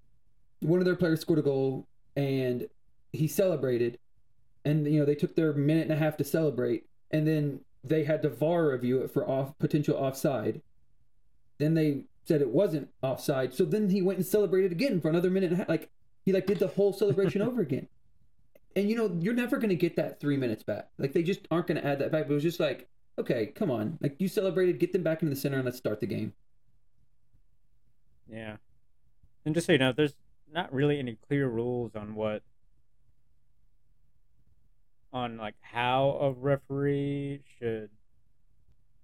[0.60, 2.68] one of their players scored a goal and
[3.12, 3.98] he celebrated,
[4.64, 8.04] and you know they took their minute and a half to celebrate, and then they
[8.04, 10.62] had to VAR review it for off potential offside.
[11.58, 15.30] Then they said it wasn't offside, so then he went and celebrated again for another
[15.30, 15.68] minute and a half.
[15.68, 15.90] Like
[16.24, 17.88] he like did the whole celebration over again
[18.76, 21.46] and you know you're never going to get that three minutes back like they just
[21.50, 22.88] aren't going to add that back but it was just like
[23.20, 26.00] okay come on like you celebrated get them back into the center and let's start
[26.00, 26.32] the game
[28.28, 28.56] Yeah.
[29.44, 30.14] And just so you know, there's
[30.52, 32.42] not really any clear rules on what
[35.14, 37.88] on like how a referee should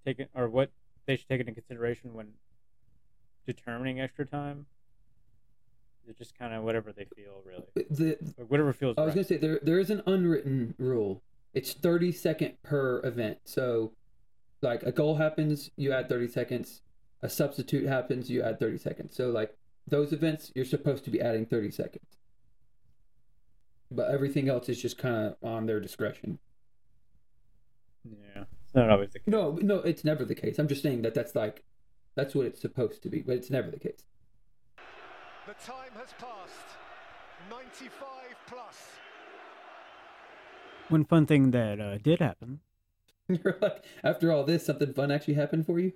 [0.04, 0.70] take it or what
[1.06, 2.32] they should take into consideration when
[3.46, 4.66] determining extra time.
[6.08, 7.62] It's just kind of whatever they feel, really.
[7.78, 9.14] Uh, the Like whatever feels i was right.
[9.14, 11.22] going to say there there is an unwritten rule
[11.54, 13.92] it's 30 second per event so
[14.62, 16.82] like a goal happens you add 30 seconds
[17.22, 21.20] a substitute happens you add 30 seconds so like those events you're supposed to be
[21.20, 22.18] adding 30 seconds
[23.90, 26.38] but everything else is just kind of on their discretion
[28.04, 29.28] Yeah, it's not always the case.
[29.28, 30.58] No, no, it's never the case.
[30.58, 31.64] I'm just saying that that's like,
[32.14, 34.04] that's what it's supposed to be, but it's never the case.
[35.46, 36.70] The time has passed.
[37.50, 37.90] 95
[38.46, 38.76] plus.
[40.88, 42.60] One fun thing that uh, did happen.
[43.28, 45.92] You're like, after all this, something fun actually happened for you?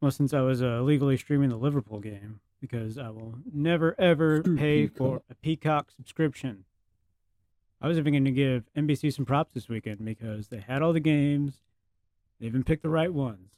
[0.00, 4.38] Well, since I was uh, legally streaming the Liverpool game, because I will never ever
[4.40, 4.96] Screw pay Peacock.
[4.98, 6.64] for a Peacock subscription.
[7.80, 10.92] I was even going to give NBC some props this weekend because they had all
[10.92, 11.58] the games.
[12.40, 13.52] They even picked the right ones.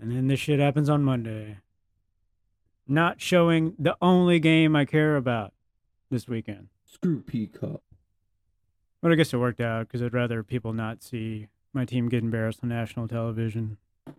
[0.00, 1.58] And then this shit happens on Monday.
[2.88, 5.52] Not showing the only game I care about
[6.10, 6.68] this weekend.
[6.84, 7.80] Screw Peacock.
[9.00, 12.22] But I guess it worked out because I'd rather people not see my team get
[12.22, 13.78] embarrassed on national television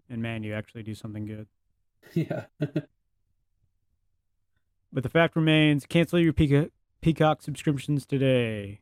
[0.09, 1.47] and man, you actually do something good.
[2.13, 2.45] Yeah.
[4.93, 6.69] But the fact remains, cancel your Peacock,
[7.01, 8.79] Peacock subscriptions today.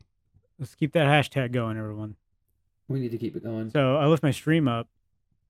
[0.58, 2.16] Let's keep that hashtag going, everyone.
[2.88, 3.70] we need to keep it going.
[3.70, 4.88] So I left my stream up,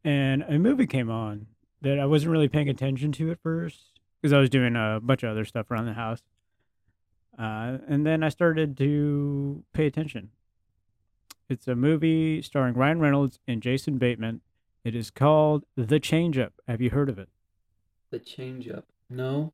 [0.04, 1.46] and a movie came on
[1.82, 5.22] that I wasn't really paying attention to at first because I was doing a bunch
[5.22, 6.22] of other stuff around the house.
[7.38, 10.30] Uh, and then I started to pay attention.
[11.48, 14.40] It's a movie starring Ryan Reynolds and Jason Bateman.
[14.84, 16.54] It is called The Change Up.
[16.66, 17.28] Have you heard of it?
[18.10, 18.86] The change up.
[19.10, 19.52] No?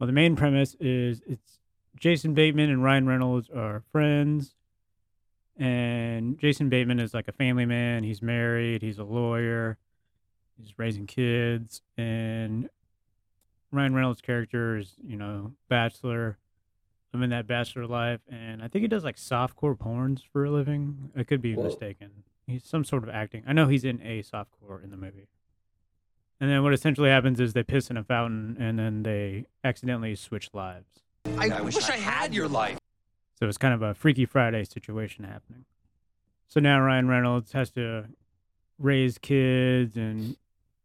[0.00, 1.58] Well, the main premise is it's
[1.94, 4.54] Jason Bateman and Ryan Reynolds are friends,
[5.58, 8.02] and Jason Bateman is like a family man.
[8.02, 9.76] He's married, he's a lawyer,
[10.58, 12.70] he's raising kids, and
[13.70, 16.38] Ryan Reynolds' character is, you know, bachelor,
[17.12, 21.10] living that bachelor life, and I think he does like softcore porns for a living.
[21.14, 21.64] I could be Whoa.
[21.64, 22.24] mistaken.
[22.46, 23.44] He's some sort of acting.
[23.46, 25.28] I know he's in a softcore in the movie.
[26.40, 30.14] And then what essentially happens is they piss in a fountain and then they accidentally
[30.14, 31.00] switch lives.
[31.38, 32.78] I, wish, I had your life.
[33.38, 35.66] So it's kind of a Freaky Friday situation happening.
[36.48, 38.06] So now Ryan Reynolds has to
[38.78, 40.36] raise kids and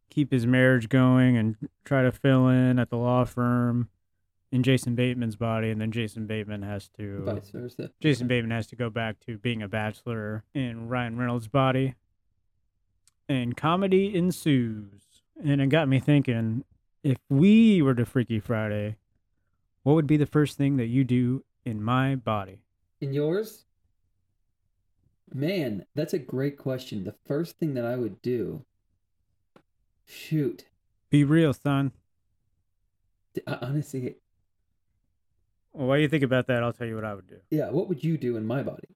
[0.09, 3.87] keep his marriage going and try to fill in at the law firm
[4.51, 5.69] in Jason Bateman's body.
[5.69, 7.21] And then Jason Bateman has to.
[7.23, 7.91] Vice versa.
[8.01, 11.95] Jason Bateman has to go back to being a bachelor in Ryan Reynolds' body.
[13.27, 15.04] And comedy ensues.
[15.43, 16.63] And it got me thinking
[17.03, 18.95] if we were to Freaky Friday,
[19.83, 22.61] what would be the first thing that you do in my body?
[23.01, 23.65] In yours?
[25.33, 27.03] Man, that's a great question.
[27.03, 28.63] The first thing that I would do.
[30.05, 30.65] Shoot.
[31.09, 31.91] Be real, son.
[33.33, 34.15] D- I- Honestly,
[35.73, 37.39] Well, while you think about that, I'll tell you what I would do.
[37.49, 38.87] yeah, what would you do in my body?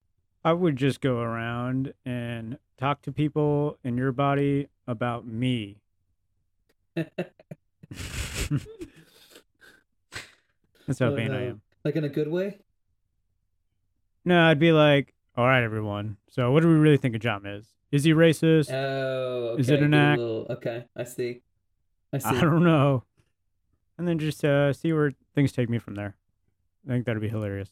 [0.45, 5.81] I would just go around and talk to people in your body about me.
[10.87, 11.61] That's how vain I am.
[11.85, 12.59] Like in a good way?
[14.25, 16.17] No, I'd be like, all right, everyone.
[16.29, 17.65] So, what do we really think of John Miz?
[17.91, 18.71] Is he racist?
[18.71, 19.61] Oh, okay.
[19.61, 20.19] Is it an act?
[20.19, 21.41] little- okay, I see.
[22.13, 22.27] I see.
[22.29, 23.03] I don't know.
[23.97, 26.15] And then just uh, see where things take me from there.
[26.87, 27.69] I think that'd be hilarious.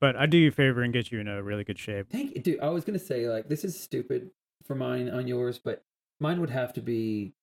[0.00, 2.06] But I do you a favor and get you in a really good shape.
[2.10, 2.60] Thank you, dude.
[2.60, 4.30] I was gonna say like this is stupid
[4.64, 5.84] for mine on yours, but
[6.20, 7.34] mine would have to be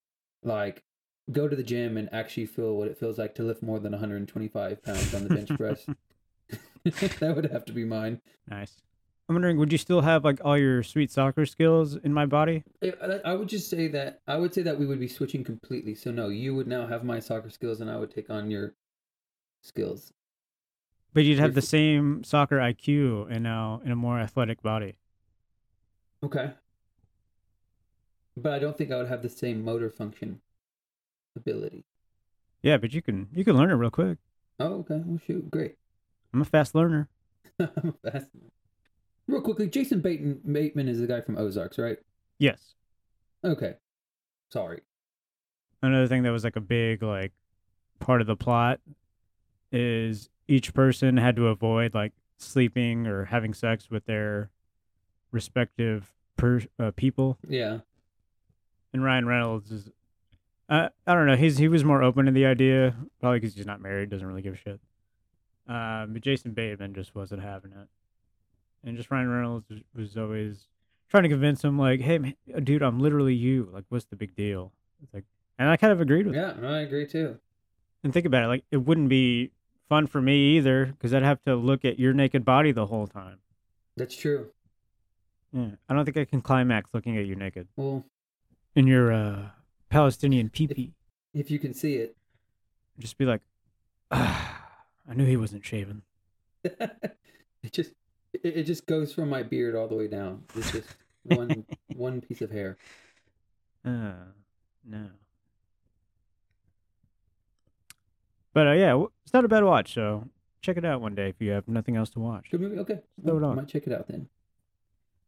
[0.44, 0.84] like
[1.32, 3.92] go to the gym and actually feel what it feels like to lift more than
[3.92, 5.86] 125 pounds on the bench press.
[7.20, 8.20] that would have to be mine.
[8.50, 8.78] Nice.
[9.30, 12.64] I'm wondering, would you still have like all your sweet soccer skills in my body?
[12.84, 15.96] I- would just say that I would say that we would be switching completely.
[15.96, 18.74] So no, you would now have my soccer skills, and I would take on your
[19.62, 20.12] skills.
[21.14, 24.96] But you'd have the same soccer IQ and now in a more athletic body.
[26.24, 26.52] Okay.
[28.38, 30.42] But I don't think I would have the same motor function
[31.36, 31.86] ability.
[32.62, 34.18] Yeah, but you can you can learn it real quick.
[34.60, 35.02] Oh, okay.
[35.04, 35.76] Well, shoot, great.
[36.34, 37.10] I'm a fast learner.
[37.60, 38.52] I'm fascinated.
[39.28, 41.98] Real quickly, Jason Bateman, Bateman is the guy from Ozarks, right?
[42.38, 42.76] Yes.
[43.44, 43.74] Okay.
[44.50, 44.82] Sorry.
[45.82, 47.32] Another thing that was like a big like
[48.00, 48.80] part of the plot
[49.72, 54.50] is each person had to avoid like sleeping or having sex with their
[55.32, 57.38] respective per, uh, people.
[57.48, 57.80] Yeah.
[58.94, 59.90] And Ryan Reynolds is,
[60.70, 61.36] I I don't know.
[61.36, 64.42] He's he was more open to the idea, probably because he's not married, doesn't really
[64.42, 64.80] give a shit.
[65.68, 67.88] Um, but Jason Bateman just wasn't having it,
[68.84, 70.68] and just Ryan Reynolds was, was always
[71.10, 73.70] trying to convince him, like, "Hey, man, dude, I'm literally you.
[73.72, 74.74] Like, what's the big deal?"
[75.04, 75.24] It's like,
[75.58, 76.36] and I kind of agreed with.
[76.36, 77.38] Yeah, no, I agree too.
[78.04, 79.52] And think about it, like, it wouldn't be
[79.88, 83.08] fun for me either, because I'd have to look at your naked body the whole
[83.08, 83.38] time.
[83.96, 84.48] That's true.
[85.54, 88.06] Yeah, I don't think I can climax looking at you naked Well,
[88.76, 89.50] in your uh,
[89.90, 90.94] Palestinian pee-pee.
[91.34, 92.16] if you can see it.
[93.00, 93.42] just be like,
[94.12, 94.68] ah,
[95.10, 96.04] I knew he wasn't shaven.
[96.64, 97.92] it just
[98.34, 100.44] it, it just goes from my beard all the way down.
[100.56, 100.88] It's just
[101.24, 102.78] one one piece of hair.
[103.84, 104.14] Uh,
[104.86, 105.08] no.
[108.54, 109.94] But uh, yeah, it's not a bad watch.
[109.94, 110.28] So
[110.62, 112.52] check it out one day if you have nothing else to watch.
[112.52, 112.78] Good movie.
[112.80, 113.00] Okay.
[113.24, 113.56] Throw it I on.
[113.56, 114.28] might check it out then.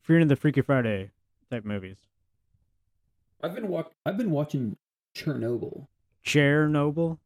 [0.03, 1.11] If you're into the Freaky Friday
[1.49, 1.97] type movies,
[3.43, 4.77] I've been wa- I've been watching
[5.15, 5.87] Chernobyl.
[6.25, 7.17] Chernobyl.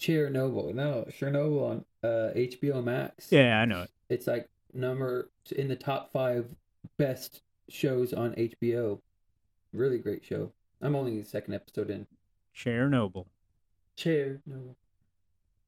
[0.00, 0.74] Chernobyl.
[0.74, 3.32] No, Chernobyl on uh, HBO Max.
[3.32, 3.90] Yeah, I know it.
[4.08, 6.54] It's like number in the top five
[6.96, 9.00] best shows on HBO.
[9.72, 10.52] Really great show.
[10.80, 12.06] I'm only the second episode in.
[12.56, 13.26] Chernobyl.
[13.96, 14.76] Chernobyl.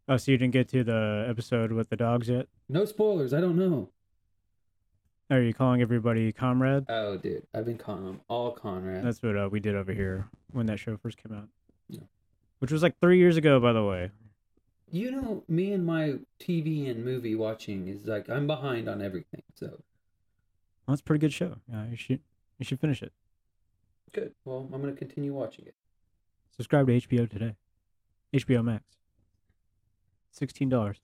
[0.08, 2.46] Oh, so you didn't get to the episode with the dogs yet?
[2.68, 3.34] No spoilers.
[3.34, 3.90] I don't know.
[5.30, 6.86] Are you calling everybody comrade?
[6.88, 9.04] Oh, dude, I've been calling them all Conrad.
[9.04, 11.48] That's what uh, we did over here when that show first came out.
[11.88, 12.00] Yeah.
[12.58, 14.10] Which was like three years ago, by the way.
[14.90, 19.42] You know, me and my TV and movie watching is like I'm behind on everything.
[19.54, 19.66] So
[20.86, 21.56] Well, it's a pretty good show.
[21.70, 22.20] Yeah, you should
[22.58, 23.12] you should finish it.
[24.12, 24.32] good.
[24.44, 25.74] Well, I'm gonna continue watching it.
[26.56, 27.54] Subscribe to HBO today.
[28.34, 28.82] HBO Max.
[30.32, 31.00] Sixteen dollars.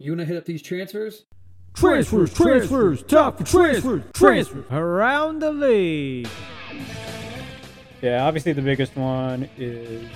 [0.00, 1.24] You wanna hit up these transfers?
[1.74, 6.28] Transfers, transfers, top for transfers, transfers around the league.
[8.00, 10.08] Yeah, obviously the biggest one is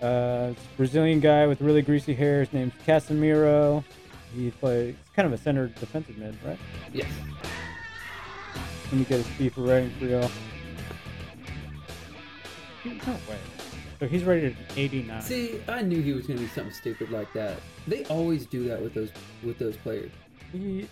[0.00, 2.40] uh, Brazilian guy with really greasy hair.
[2.40, 3.84] His name's Casemiro.
[4.34, 6.58] He plays kind of a center defensive mid, right?
[6.90, 7.10] Yes.
[8.86, 10.30] Let me get his FIFA rating for y'all.
[12.86, 13.67] No way.
[14.00, 15.22] So he's rated an 89.
[15.22, 17.58] See, I knew he was gonna be something stupid like that.
[17.88, 19.10] They always do that with those
[19.42, 20.12] with those players.
[20.52, 20.88] He,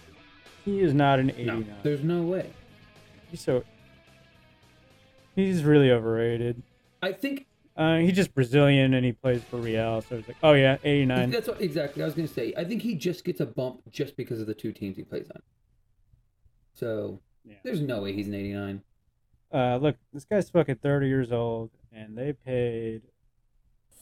[0.64, 1.60] he is not an 89.
[1.60, 2.50] No, there's no way.
[3.30, 3.62] He's so.
[5.36, 6.62] He's really overrated.
[7.02, 7.46] I think
[7.76, 11.30] Uh, he's just Brazilian and he plays for Real, so it's like, oh yeah, 89.
[11.30, 12.54] that's what exactly I was gonna say.
[12.56, 15.28] I think he just gets a bump just because of the two teams he plays
[15.32, 15.42] on.
[16.72, 17.54] So Yeah.
[17.62, 18.82] there's no way he's an 89.
[19.52, 23.02] Uh, look, this guy's fucking 30 years old, and they paid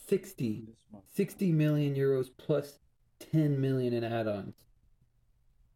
[0.08, 0.74] 60,
[1.14, 2.78] 60 million euros plus
[3.32, 4.54] 10 million in add-ons.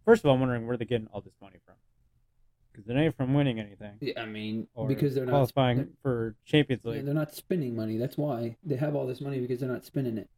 [0.04, 1.74] First of all, I'm wondering where they're getting all this money from.
[2.72, 6.34] because it ain't from winning anything Yeah, I mean, or because they're not qualifying for
[6.44, 7.04] Champions Yeah, League.
[7.04, 7.96] they're not spending money.
[7.98, 10.28] That's why they have all this money because they're not spending it.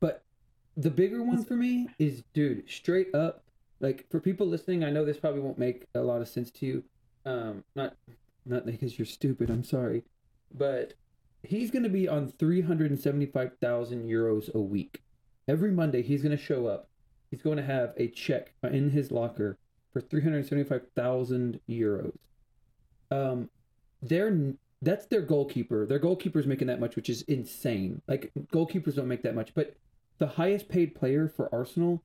[0.00, 0.22] But
[0.76, 3.42] the bigger one for me is, dude, straight up.
[3.80, 6.66] Like for people listening, I know this probably won't make a lot of sense to
[6.66, 6.84] you.
[7.24, 7.96] Um, not
[8.46, 9.50] not because you're stupid.
[9.50, 10.02] I'm sorry,
[10.52, 10.94] but
[11.42, 15.02] he's gonna be on three hundred and seventy five thousand euros a week.
[15.46, 16.88] Every Monday, he's gonna show up.
[17.30, 19.58] He's going to have a check in his locker
[19.92, 22.16] for three hundred seventy five thousand euros.
[23.10, 23.50] Um,
[24.02, 25.86] they're that's their goalkeeper.
[25.86, 28.00] Their goalkeeper's making that much, which is insane.
[28.06, 29.74] Like goalkeepers don't make that much, but
[30.18, 32.02] the highest paid player for Arsenal,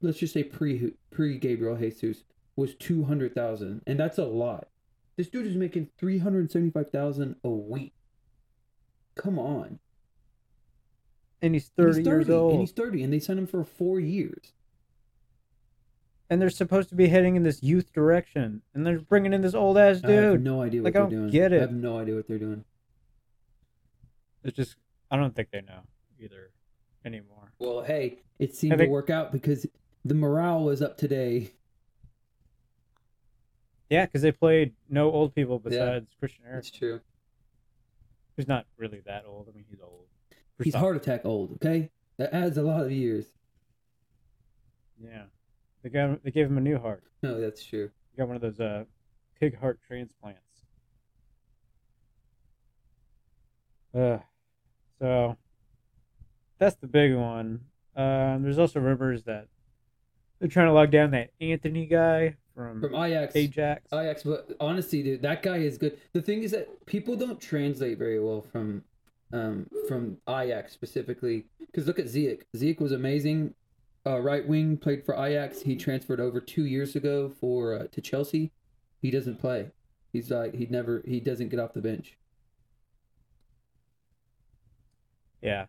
[0.00, 2.24] let's just say pre pre Gabriel Jesus,
[2.56, 4.68] was two hundred thousand, and that's a lot.
[5.16, 7.94] This dude is making three hundred seventy five thousand a week.
[9.14, 9.78] Come on,
[11.40, 12.52] and he's And 30, years old.
[12.52, 14.52] and he's thirty, and they signed him for four years.
[16.30, 19.54] and they're supposed to be heading in this youth direction, and they're bringing in this
[19.54, 20.42] old ass I have dude.
[20.44, 21.30] no idea what like, I they're don't doing.
[21.30, 22.64] get I have no idea what they're doing.
[24.42, 24.76] It's just
[25.10, 25.80] I don't think they know
[26.18, 26.50] either
[27.04, 27.52] anymore.
[27.60, 29.64] Well, hey, it seemed I to work out because
[30.04, 31.52] the morale was up today.
[33.94, 37.00] Yeah, because they played no old people besides Christian That's Eriksen, true.
[38.36, 39.46] who's not really that old.
[39.48, 40.06] I mean, he's old.
[40.56, 41.52] For He's heart attack old.
[41.52, 43.26] Okay, that adds a lot of years.
[45.00, 45.26] Yeah,
[45.84, 47.04] they got they gave him a new heart.
[47.22, 47.88] No, that's true.
[48.10, 48.82] He got one of those uh
[49.38, 50.40] pig heart transplants.
[53.96, 54.18] Uh,
[54.98, 55.36] so
[56.58, 57.60] that's the big one.
[57.94, 59.46] Um, there's also rumors that
[60.40, 63.92] they're trying to lock down that Antony guy from, From Ajax, Ajax.
[63.92, 65.98] Ajax, but honestly, dude, that guy is good.
[66.12, 68.84] The thing is that people don't translate very well from,
[69.32, 71.46] um, from Ajax specifically.
[71.60, 72.42] Because look at Ziyech.
[72.56, 73.54] Ziyech was amazing.
[74.06, 75.62] Uh, right wing played for Ajax.
[75.62, 78.52] He transferred over two years ago for uh, to Chelsea.
[79.00, 79.70] He doesn't play.
[80.12, 82.16] He's like he never he doesn't get off the bench.
[85.42, 85.66] Yeah,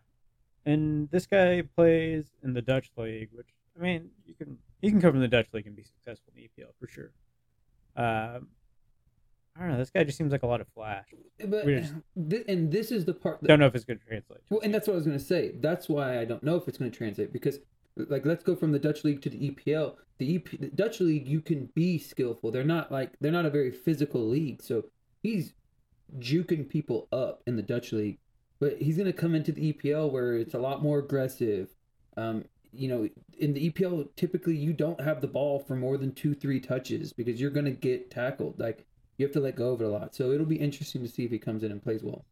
[0.64, 5.00] and this guy plays in the Dutch league, which I mean, you can he can
[5.00, 7.12] come from the Dutch league and be successful in the EPL for sure.
[7.96, 8.48] Um,
[9.56, 9.78] I don't know.
[9.78, 11.06] This guy just seems like a lot of flash.
[11.46, 11.94] But just-
[12.48, 14.40] and this is the part that Don't know if it's going to translate.
[14.50, 15.52] Well, and that's what I was going to say.
[15.60, 17.58] That's why I don't know if it's going to translate because,
[17.96, 19.94] like, let's go from the Dutch league to the EPL.
[20.18, 22.50] The, EP, the Dutch league, you can be skillful.
[22.50, 24.62] They're not like they're not a very physical league.
[24.62, 24.84] So
[25.22, 25.54] he's
[26.18, 28.18] juking people up in the Dutch league,
[28.60, 31.74] but he's going to come into the EPL where it's a lot more aggressive.
[32.16, 32.44] Um,
[32.78, 33.08] you know,
[33.38, 37.12] in the EPL, typically you don't have the ball for more than two, three touches
[37.12, 38.58] because you're going to get tackled.
[38.58, 38.86] Like
[39.18, 40.14] you have to let go of it a lot.
[40.14, 42.24] So it'll be interesting to see if he comes in and plays well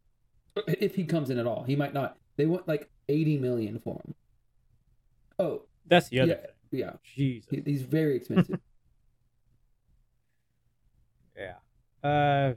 [0.68, 1.64] if he comes in at all.
[1.64, 2.16] He might not.
[2.36, 4.14] They want like eighty million for him.
[5.38, 6.80] Oh That's the other yeah, thing.
[6.80, 6.92] yeah.
[7.14, 7.49] Jesus.
[7.51, 8.61] He- He's very expensive.
[11.36, 12.09] Yeah.
[12.09, 12.55] Uh,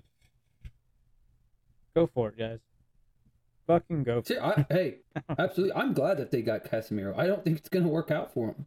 [1.95, 2.59] go for it, guys.
[3.68, 4.38] Fucking go for See.
[4.39, 4.95] I, hey,
[5.38, 5.76] absolutely.
[5.76, 7.18] I'm glad that they got Casemiro.
[7.18, 8.65] I don't think it's gonna work out for him.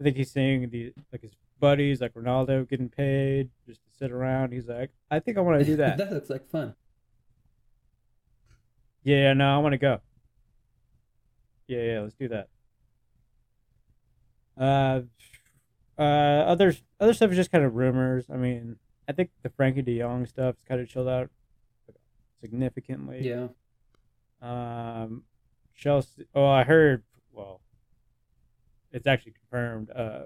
[0.00, 4.10] I think he's seeing the like his buddies, like Ronaldo, getting paid just to sit
[4.12, 4.52] around.
[4.52, 5.98] He's like, I think I want to do that.
[5.98, 6.74] that looks like fun.
[9.02, 10.00] yeah, no, I want to go.
[11.66, 12.48] Yeah, yeah, let's do that.
[14.56, 15.00] Uh,
[15.98, 18.26] uh, other other stuff is just kind of rumors.
[18.32, 18.76] I mean,
[19.08, 21.30] I think the Frenkie de Jong stuff's kind of chilled out
[22.40, 23.20] significantly.
[23.26, 23.48] Yeah.
[24.44, 25.22] Um,
[25.74, 26.26] Chelsea.
[26.34, 27.02] Oh, I heard.
[27.32, 27.60] Well,
[28.92, 29.90] it's actually confirmed.
[29.90, 30.24] Uh,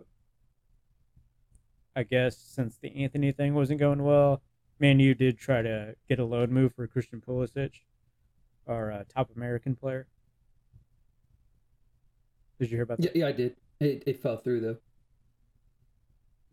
[1.94, 4.42] I guess since the Antony thing wasn't going well,
[4.78, 7.70] Man U did try to get a loan move for Christian Pulisic,
[8.66, 10.06] our uh, top American player.
[12.60, 13.18] Did you hear about Yeah, that?
[13.18, 13.56] yeah, I did.
[13.80, 14.76] It, it fell through though.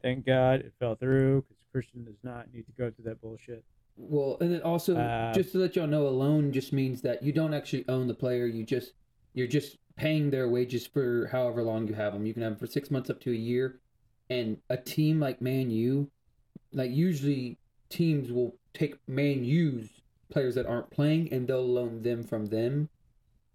[0.02, 3.64] Thank God it fell through because Christian does not need to go through that bullshit.
[3.98, 7.24] Well, and then also Uh, just to let y'all know, a loan just means that
[7.24, 8.46] you don't actually own the player.
[8.46, 8.94] You just
[9.34, 12.26] you're just paying their wages for however long you have them.
[12.26, 13.80] You can have them for six months up to a year.
[14.30, 16.10] And a team like Man U,
[16.74, 17.58] like usually
[17.90, 19.90] teams will take Man U's
[20.30, 22.90] players that aren't playing and they'll loan them from them.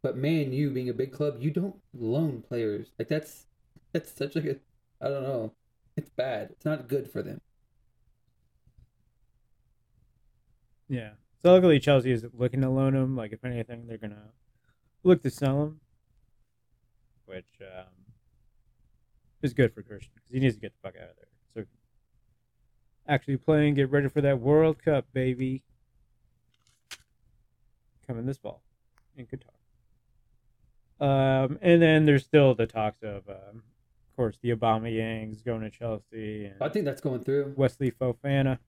[0.02, 2.92] But Man U being a big club, you don't loan players.
[2.98, 3.46] Like that's
[3.92, 4.56] that's such like a
[5.04, 5.52] I don't know.
[5.96, 6.50] It's bad.
[6.52, 7.40] It's not good for them.
[10.90, 11.10] Yeah.
[11.42, 13.16] So luckily Chelsea is looking to loan him.
[13.16, 14.32] Like if anything, they're gonna
[15.04, 15.80] look to sell him,
[17.24, 17.86] which um,
[19.40, 21.26] is good for Christian because he needs to get the fuck out of there.
[21.54, 21.64] So
[23.08, 25.62] actually playing, get ready for that World Cup, baby,
[28.06, 28.62] coming this fall
[29.16, 29.46] in Qatar.
[31.00, 33.62] Um, and then there's still the talks of um,
[34.10, 37.54] Of course, the Aubameyang's going to Chelsea and I think that's going through.
[37.56, 38.58] Wesley Fofana.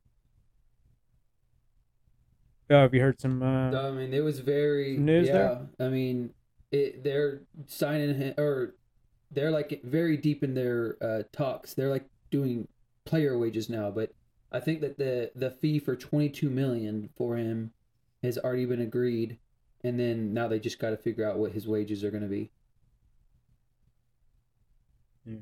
[2.70, 3.42] Oh, have you heard some?
[3.42, 5.32] Uh, I mean, it was very news yeah.
[5.32, 5.66] there?
[5.80, 6.32] I mean,
[6.70, 8.74] it they're signing him or
[9.30, 11.74] they're like very deep in their uh, talks.
[11.74, 12.68] They're like doing
[13.04, 14.12] player wages now, but
[14.50, 17.72] I think that the the fee for twenty two million for him
[18.22, 19.38] has already been agreed,
[19.82, 22.28] and then now they just got to figure out what his wages are going to
[22.28, 22.50] be.
[25.24, 25.38] Yeah.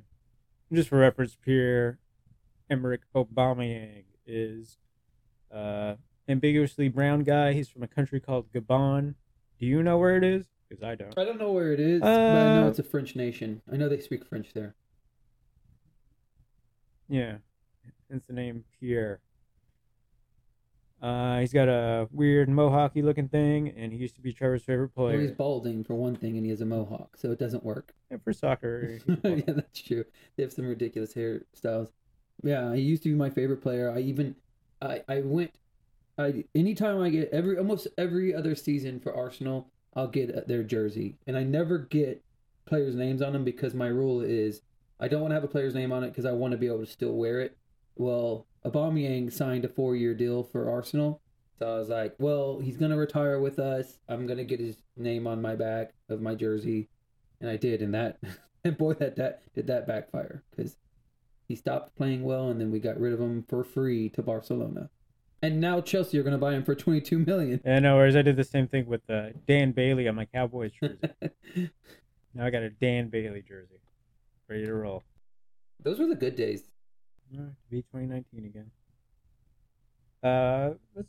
[0.72, 1.98] Just for reference, Pierre
[2.70, 4.78] Emerick Aubameyang is
[5.52, 5.94] uh,
[6.30, 7.52] ambiguously brown guy.
[7.52, 9.14] He's from a country called Gabon.
[9.58, 10.46] Do you know where it is?
[10.68, 11.12] Because I don't.
[11.18, 13.60] I don't know where it is, but I know Uh, it's a French nation.
[13.70, 14.74] I know they speak French there.
[17.08, 17.38] Yeah,
[18.08, 19.20] it's the name Pierre.
[21.02, 24.90] Uh, he's got a weird mohawky looking thing, and he used to be Trevor's favorite
[24.94, 25.20] Well, player.
[25.20, 27.94] he's balding for one thing, and he has a mohawk, so it doesn't work.
[28.10, 30.04] And for soccer, yeah, that's true.
[30.36, 31.90] They have some ridiculous hairstyles.
[32.42, 33.90] Yeah, he used to be my favorite player.
[33.90, 34.36] I even,
[34.82, 35.52] I, I went,
[36.20, 41.16] I anytime I get every almost every other season for Arsenal, I'll get their jersey,
[41.26, 42.24] and I never get
[42.66, 44.62] players' names on them because my rule is
[44.98, 46.66] I don't want to have a player's name on it because I want to be
[46.66, 47.56] able to still wear it.
[47.96, 51.20] Well, Aubameyang signed a four-year deal for Arsenal,
[51.58, 53.98] so I was like, well, he's gonna retire with us.
[54.08, 56.88] I'm gonna get his name on my back of my jersey,
[57.40, 58.18] and I did, and that,
[58.64, 60.76] and boy, that that did that backfire because
[61.48, 64.88] he stopped playing well, and then we got rid of him for free to Barcelona,
[65.42, 67.60] and now Chelsea are gonna buy him for 22 million.
[67.64, 70.72] And no, whereas I did the same thing with uh, Dan Bailey on my Cowboys
[70.72, 70.98] jersey.
[72.34, 73.80] now I got a Dan Bailey jersey,
[74.48, 75.02] ready to roll.
[75.82, 76.62] Those were the good days.
[77.34, 78.70] All right, to be 2019 again.
[80.22, 81.08] Uh, that's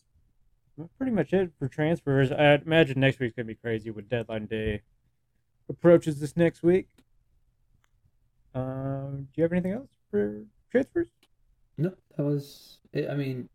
[0.98, 2.32] pretty much it for transfers.
[2.32, 4.82] I imagine next week's gonna be crazy with deadline day
[5.70, 6.88] approaches this next week.
[8.54, 11.08] Um, do you have anything else for transfers?
[11.78, 12.80] No, that was.
[12.94, 13.10] It.
[13.10, 13.50] I mean,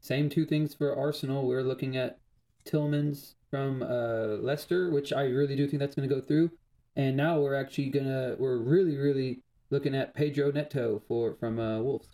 [0.00, 1.46] same two things for Arsenal.
[1.46, 2.18] We're looking at
[2.64, 6.50] Tielemans from uh, Leicester, which I really do think that's going to go through.
[6.96, 8.36] And now we're actually gonna.
[8.38, 12.08] We're really, really looking at Pedro Neto for from uh, Wolves.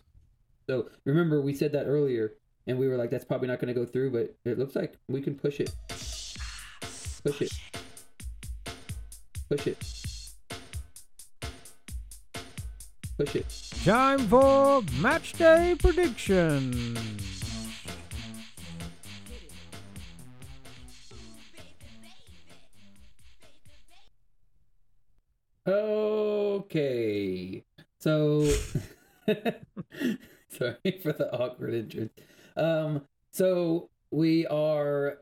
[0.67, 2.33] So remember, we said that earlier,
[2.67, 4.95] and we were like, that's probably not going to go through, but it looks like
[5.07, 5.73] we can push it.
[7.23, 7.51] Push it.
[9.49, 9.77] Push it.
[13.17, 13.71] Push it.
[13.83, 17.36] Time for match day predictions.
[26.77, 27.63] Okay.
[27.97, 28.43] So
[30.47, 32.13] sorry for the awkward entrance.
[32.55, 33.01] Um
[33.31, 35.17] so we are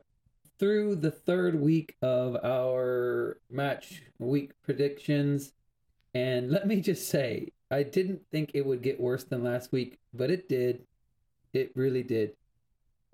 [0.58, 5.52] through the third week of our match week predictions
[6.12, 9.98] and let me just say I didn't think it would get worse than last week,
[10.12, 10.84] but it did.
[11.54, 12.32] It really did.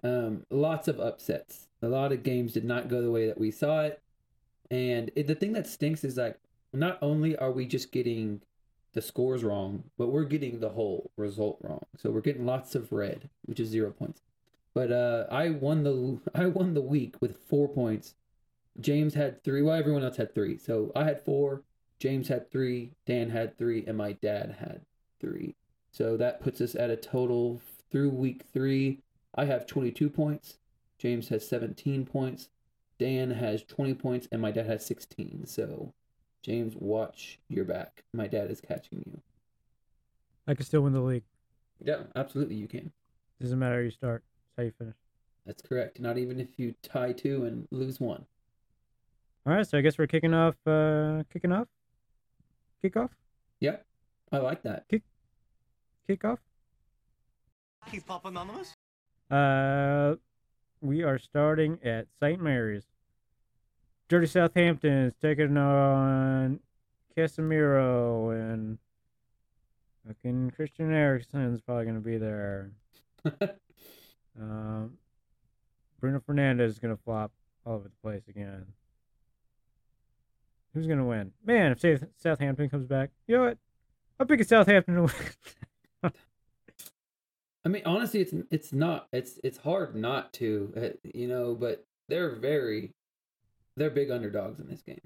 [0.02, 1.68] Um lots of upsets.
[1.80, 4.02] A lot of games did not go the way that we saw it.
[4.68, 6.41] And it, the thing that stinks is like
[6.72, 8.40] not only are we just getting
[8.92, 11.84] the scores wrong, but we're getting the whole result wrong.
[11.96, 14.20] So we're getting lots of red, which is zero points.
[14.74, 18.14] But uh, I won the I won the week with four points.
[18.80, 19.62] James had three.
[19.62, 20.56] Well, everyone else had three.
[20.56, 21.62] So I had four.
[21.98, 22.92] James had three.
[23.06, 24.82] Dan had three, and my dad had
[25.20, 25.54] three.
[25.90, 27.60] So that puts us at a total
[27.90, 29.00] through week three.
[29.34, 30.58] I have twenty two points.
[30.98, 32.48] James has seventeen points.
[32.98, 35.46] Dan has twenty points, and my dad has sixteen.
[35.46, 35.92] So
[36.42, 38.02] James, watch your back.
[38.12, 39.20] My dad is catching you.
[40.46, 41.24] I can still win the league.
[41.80, 42.92] Yeah, absolutely, you can.
[43.40, 44.24] Doesn't matter how you start.
[44.48, 44.96] It's how you finish.
[45.46, 46.00] That's correct.
[46.00, 48.24] Not even if you tie two and lose one.
[49.46, 50.54] All right, so I guess we're kicking off.
[50.66, 51.68] Uh, kicking off.
[52.80, 53.10] Kick off.
[53.60, 53.76] Yeah,
[54.30, 54.84] I like that.
[54.88, 55.02] Kick
[56.06, 56.40] Kick off.
[57.90, 58.74] Keith Pop Anonymous?
[59.30, 60.16] Uh,
[60.80, 62.40] we are starting at St.
[62.40, 62.84] Mary's.
[64.08, 66.60] Dirty Southampton is taking on
[67.16, 68.78] Casemiro and
[70.06, 72.70] fucking Christian Eriksen's probably gonna be there.
[74.40, 74.94] Um,
[76.00, 77.32] Bruno Fernandes is gonna flop
[77.66, 78.64] all over the place again.
[80.74, 81.32] Who's gonna win?
[81.44, 83.58] Man, if South- Southampton comes back, you know what?
[84.18, 85.02] I'm picking Southampton to
[86.02, 86.12] win.
[87.64, 89.06] I mean, honestly, it's it's not.
[89.12, 91.54] It's it's hard not to, uh, you know.
[91.54, 92.92] But they're very,
[93.76, 95.00] they're big underdogs in this game.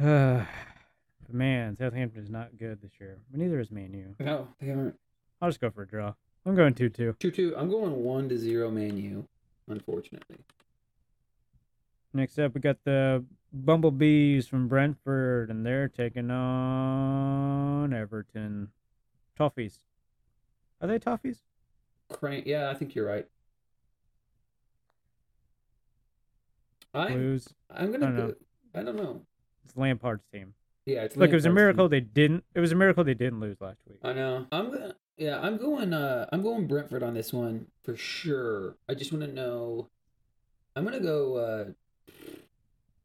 [0.00, 0.44] Uh,
[1.32, 3.18] man, Southampton is not good this year.
[3.30, 4.14] But neither is Man U.
[4.20, 4.98] No, they aren't.
[5.40, 6.14] I'll just go for a draw.
[6.44, 7.16] I'm going 2 2.
[7.18, 7.54] Two two.
[7.56, 9.26] I'm going one to zero, Man U.
[9.68, 10.38] Unfortunately.
[12.12, 18.68] Next up, we got the Bumblebees from Brentford, and they're taking on Everton.
[19.38, 19.78] Toffees.
[20.80, 21.38] Are they Toffees?
[22.08, 22.44] Crane.
[22.46, 23.26] Yeah, I think you're right.
[26.96, 27.48] I'm Blues.
[27.70, 28.26] I'm gonna I don't know.
[28.28, 28.34] go.
[28.74, 29.22] I don't know.
[29.64, 30.54] It's Lampard's team.
[30.86, 31.90] Yeah, it's Look, it was a miracle team.
[31.90, 32.44] they didn't.
[32.54, 33.98] It was a miracle they didn't lose last week.
[34.02, 34.46] I know.
[34.52, 34.94] I'm gonna.
[35.16, 35.92] Yeah, I'm going.
[35.92, 38.76] Uh, I'm going Brentford on this one for sure.
[38.88, 39.88] I just want to know.
[40.76, 41.36] I'm gonna go.
[41.36, 41.64] Uh,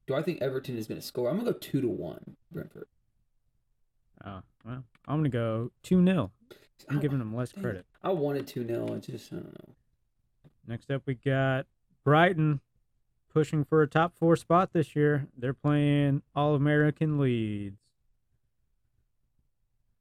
[0.08, 1.30] do I think Everton is gonna score?
[1.30, 2.88] I'm gonna go two to one Brentford.
[4.26, 6.32] Oh well, I'm gonna go two 0
[6.90, 7.86] I'm I- giving them less credit.
[8.04, 9.76] I wanted two 0 I just I don't know.
[10.68, 11.66] Next up, we got
[12.04, 12.60] Brighton
[13.34, 15.28] pushing for a top four spot this year.
[15.38, 17.80] They're playing All American Leeds.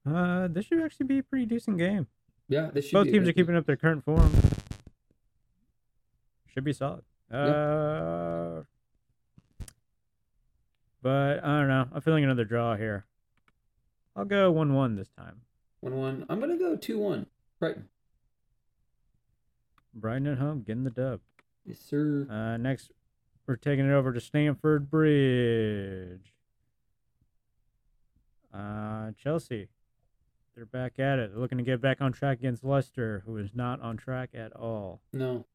[0.07, 2.07] Uh, this should actually be a pretty decent game.
[2.49, 4.33] Yeah, this should Both teams are keeping up their current form.
[6.47, 7.05] Should be solid.
[7.31, 8.63] Uh,
[11.01, 11.87] but I don't know.
[11.93, 13.05] I'm feeling another draw here.
[14.17, 15.43] I'll go one-one this time.
[15.81, 16.27] one one.
[16.29, 17.27] I'm gonna go two one.
[17.61, 17.89] Brighton.
[19.95, 21.21] Brighton at home, getting the dub.
[21.65, 22.27] Yes, sir.
[22.29, 22.91] Uh, next,
[23.47, 26.35] we're taking it over to Stamford Bridge.
[28.53, 29.69] Uh, Chelsea,
[30.55, 31.31] they're back at it.
[31.33, 34.53] They're looking to get back on track against Leicester, who is not on track at
[34.55, 35.01] all.
[35.13, 35.47] No.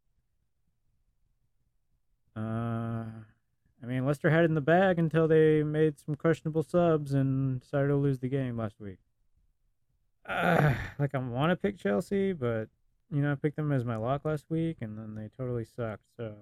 [2.35, 3.05] Uh,
[3.81, 7.59] I mean, Leicester had it in the bag until they made some questionable subs and
[7.61, 8.97] decided to lose the game last week.
[10.25, 12.67] Uh, like I want to pick Chelsea, but
[13.11, 16.07] you know, I picked them as my lock last week, and then they totally sucked.
[16.17, 16.33] So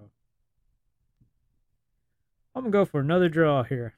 [2.55, 3.93] I'm gonna go for another draw here.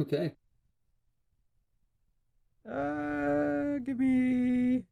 [0.00, 0.32] Okay.
[2.68, 4.84] Uh, give me.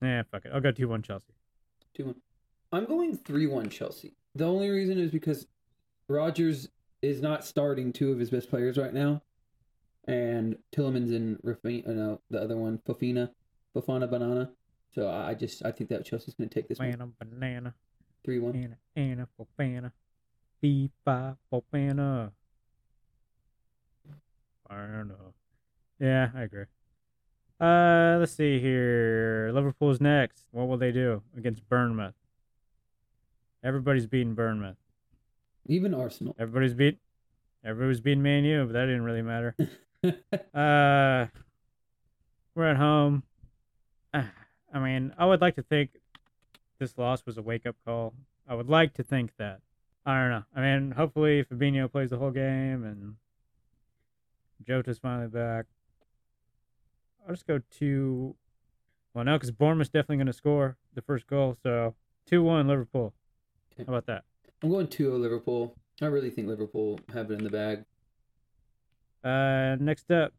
[0.00, 0.50] Nah, fuck it.
[0.52, 1.32] I'll go two one Chelsea.
[1.94, 2.16] Two one.
[2.72, 4.14] I'm going three one Chelsea.
[4.34, 5.46] The only reason is because
[6.08, 6.68] Rodgers
[7.00, 9.22] is not starting two of his best players right now,
[10.06, 13.30] and Tielemans and Rafina, uh, no, the other one, Fofina,
[13.74, 14.50] Fofana Banana.
[14.94, 17.74] So I just I think that Chelsea's going to take this one Banana, banana,
[18.24, 18.56] three one.
[18.56, 19.92] Anna, Anna, Fofana,
[20.62, 22.30] FIFA, Fofana.
[24.70, 25.34] I don't know.
[25.98, 26.64] Yeah, I agree.
[27.60, 29.50] Uh, let's see here.
[29.54, 30.46] Liverpool's next.
[30.50, 32.14] What will they do against Bournemouth?
[33.62, 34.76] Everybody's beating Bournemouth.
[35.66, 36.34] Even Arsenal.
[36.38, 36.98] Everybody's beat.
[37.64, 39.54] Everybody's beating Man U, but that didn't really matter.
[40.52, 41.28] Uh,
[42.56, 43.22] we're at home.
[44.12, 44.24] I
[44.74, 45.90] mean, I would like to think
[46.80, 48.12] this loss was a wake up call.
[48.48, 49.60] I would like to think that.
[50.04, 50.44] I don't know.
[50.54, 53.14] I mean, hopefully Fabinho plays the whole game and
[54.66, 55.66] Jota's finally back.
[57.26, 58.34] I'll just go two.
[59.14, 61.56] Well, no, because Bournemouth's definitely going to score the first goal.
[61.62, 61.94] So
[62.26, 63.12] two one Liverpool.
[63.74, 63.84] Okay.
[63.86, 64.24] How about that?
[64.62, 65.74] I'm going 2-0 Liverpool.
[66.00, 67.84] I really think Liverpool have it in the bag.
[69.24, 70.32] Uh, next up,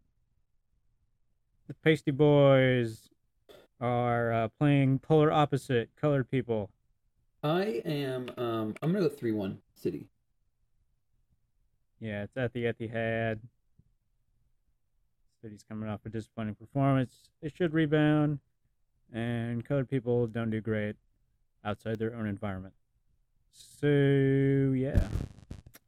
[1.67, 3.09] the Pasty Boys
[3.81, 6.69] are uh, playing polar opposite colored people.
[7.43, 8.31] I am.
[8.37, 10.07] Um, I'm gonna go three one City.
[11.99, 13.39] Yeah, it's at the Etihad.
[15.41, 17.29] City's coming off a disappointing performance.
[17.41, 18.39] They should rebound,
[19.11, 20.95] and colored people don't do great
[21.65, 22.73] outside their own environment.
[23.51, 25.05] So yeah,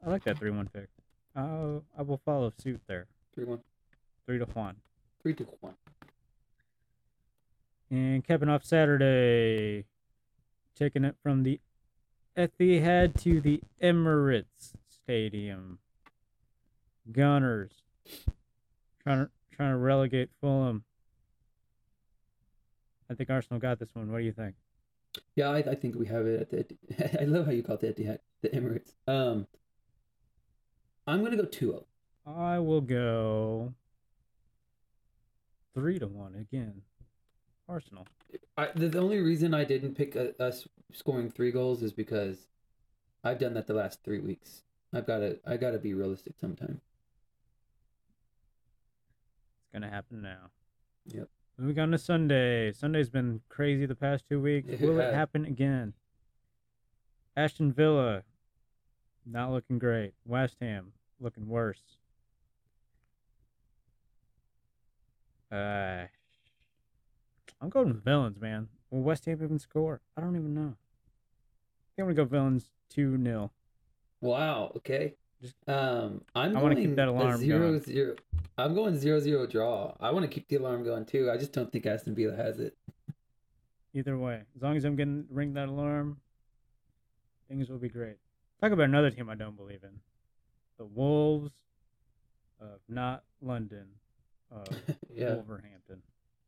[0.06, 0.90] I like that three-one pick.
[1.38, 3.08] I'll, I will follow suit there.
[3.34, 3.60] Three one.
[4.26, 4.76] Three to one.
[5.22, 5.76] Three to one.
[7.90, 9.86] And capping off Saturday,
[10.76, 11.60] taking it from the
[12.38, 15.80] Etihad to the Emirates Stadium.
[17.12, 17.72] Gunners
[19.04, 20.84] trying to trying to relegate Fulham.
[23.10, 24.12] I think Arsenal got this one.
[24.12, 24.56] What do you think?
[25.36, 27.22] Yeah, I, I think we have it at the.
[27.22, 28.92] I love how you call it the Etihad, the Emirates.
[29.08, 29.48] Um,
[31.08, 31.84] I'm gonna go 2-0.
[32.26, 33.74] I will go
[35.76, 36.82] three to one again.
[37.68, 38.06] Arsenal.
[38.58, 42.48] I, the, the only reason I didn't pick uh us scoring three goals is because
[43.24, 44.64] I've done that the last three weeks.
[44.94, 46.82] I've got to I got to be realistic sometime.
[49.64, 50.52] It's gonna happen now.
[51.08, 51.28] Yep.
[51.58, 52.72] Moving on to Sunday.
[52.72, 54.68] Sunday's been crazy the past two weeks.
[54.70, 55.94] It Will it happen again?
[57.38, 58.24] Aston Villa,
[59.26, 60.14] not looking great.
[60.26, 61.82] West Ham looking worse.
[65.52, 66.06] Uh,
[67.62, 68.68] I'm going with villains, man.
[68.92, 70.02] Will West Ham even score?
[70.18, 70.76] I don't even know.
[70.76, 73.52] I think I'm gonna go villains two 0
[74.22, 74.72] Wow.
[74.78, 75.16] Okay.
[75.42, 77.82] Just- Um, I'm I going wanna keep that alarm zero going.
[77.82, 78.16] zero.
[78.58, 79.96] I'm going zero zero draw.
[80.00, 81.30] I want to keep the alarm going too.
[81.30, 82.78] I just don't think Aston Villa has it.
[83.94, 86.20] Either way, as long as I'm getting ring that alarm,
[87.48, 88.18] things will be great.
[88.62, 90.00] Talk about another team I don't believe in.
[90.78, 91.52] The Wolves
[92.60, 93.88] of not London
[94.52, 94.68] of
[95.14, 96.02] Yeah, Wolverhampton.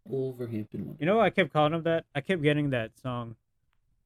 [0.10, 0.98] Wolverhampton one.
[1.00, 2.06] You know, I kept calling him that.
[2.16, 3.36] I kept getting that song,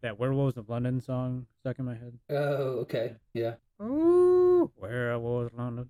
[0.02, 2.18] that Werewolves of London song stuck in my head.
[2.30, 3.16] Oh, okay.
[3.34, 5.90] Yeah, Ooh, Werewolves of London.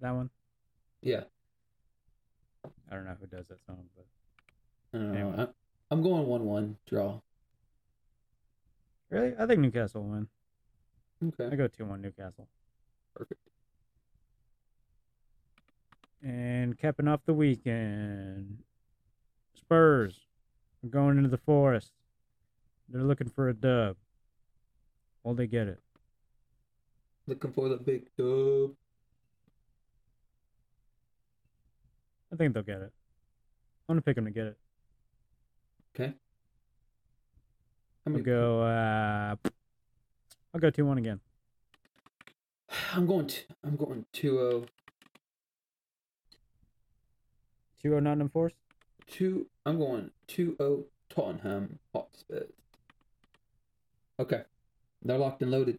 [0.00, 0.30] That one.
[1.02, 1.24] yeah.
[2.90, 4.04] I don't know who does that song, but
[4.92, 5.18] I don't know.
[5.20, 5.34] Anyway.
[5.38, 5.48] I'm,
[5.92, 7.20] I'm going one-one draw.
[9.10, 10.28] really, I think Newcastle will win.
[11.28, 12.48] Okay, I go two one Newcastle.
[13.14, 13.40] Perfect.
[16.22, 18.58] And capping off the weekend,
[19.70, 20.18] Spurs
[20.82, 21.92] are going into the forest.
[22.88, 23.94] They're looking for a dub.
[25.22, 25.78] Will they get it?
[27.28, 28.72] Looking for the big dub.
[32.32, 32.92] I think they'll get it.
[33.88, 34.58] I'm gonna pick them to get it.
[35.94, 36.14] Okay.
[38.04, 38.62] I'm gonna go.
[38.62, 39.36] Uh,
[40.52, 41.20] I'll go two one again.
[42.92, 43.28] I'm going.
[43.28, 44.64] To, I'm going two oh
[47.80, 48.56] Two oh Nottingham Forest.
[49.10, 49.46] Two.
[49.66, 52.44] I'm going two oh Tottenham Hotspur.
[54.18, 54.42] Okay,
[55.02, 55.78] they're locked and loaded.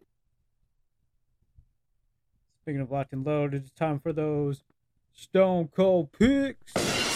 [2.62, 4.62] Speaking of locked and loaded, it's time for those
[5.14, 6.72] Stone Cold picks.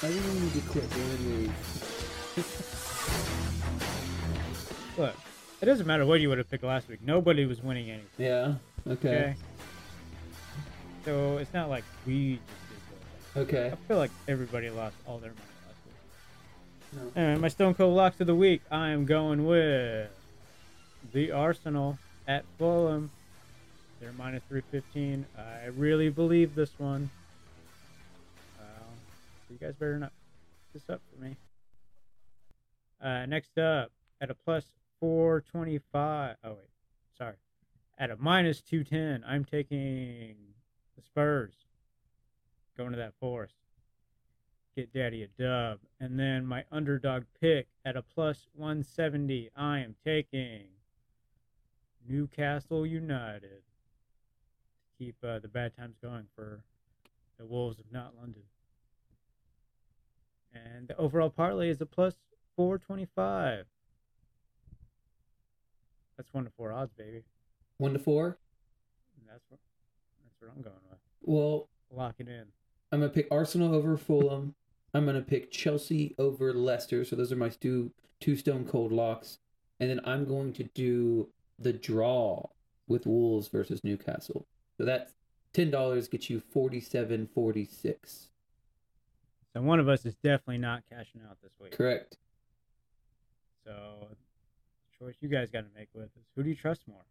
[0.00, 1.52] I really need to quit doing
[4.96, 5.14] Look,
[5.60, 7.02] it doesn't matter what you would have picked last week.
[7.02, 8.08] Nobody was winning anything.
[8.16, 8.54] Yeah.
[8.86, 9.08] Okay.
[9.08, 9.34] Okay.
[11.08, 13.70] So it's not like we just did Okay.
[13.72, 17.14] I feel like everybody lost all their money last week.
[17.14, 17.22] No.
[17.22, 18.60] Anyway, my Stone Cold locks of the week.
[18.70, 20.10] I am going with
[21.14, 23.10] the Arsenal at Fulham.
[24.02, 25.24] They're minus 315.
[25.38, 27.08] I really believe this one.
[28.60, 30.12] Uh, so you guys better not
[30.74, 31.36] pick this up for me.
[33.02, 34.66] Uh, next up, at a plus
[35.00, 36.36] 425.
[36.44, 36.58] Oh, wait.
[37.16, 37.36] Sorry.
[37.96, 40.34] At a minus 210, I'm taking
[40.98, 41.54] the Spurs.
[42.76, 43.54] Going to that forest
[44.78, 45.80] get daddy a dub.
[45.98, 50.66] And then my underdog pick at a plus 170, I am taking
[52.08, 53.40] Newcastle United.
[53.40, 56.62] to Keep uh, the bad times going for
[57.40, 58.42] the Wolves of not London.
[60.54, 62.14] And the overall parlay is a plus
[62.54, 63.66] 425.
[66.16, 67.24] That's one to four odds, baby.
[67.78, 68.38] One to four.
[69.18, 69.58] And that's what
[70.22, 70.87] that's what I'm going with.
[71.28, 72.44] Well, Lock it in.
[72.90, 74.54] I'm gonna pick Arsenal over Fulham.
[74.94, 77.04] I'm gonna pick Chelsea over Leicester.
[77.04, 79.38] So those are my two two stone cold locks.
[79.80, 82.48] And then I'm going to do the draw
[82.88, 84.46] with Wolves versus Newcastle.
[84.78, 85.12] So that's
[85.52, 88.28] ten dollars gets you forty seven forty six.
[89.52, 91.72] So one of us is definitely not cashing out this week.
[91.72, 92.16] Correct.
[93.64, 94.08] So,
[94.98, 97.04] choice you guys got to make with is who do you trust more?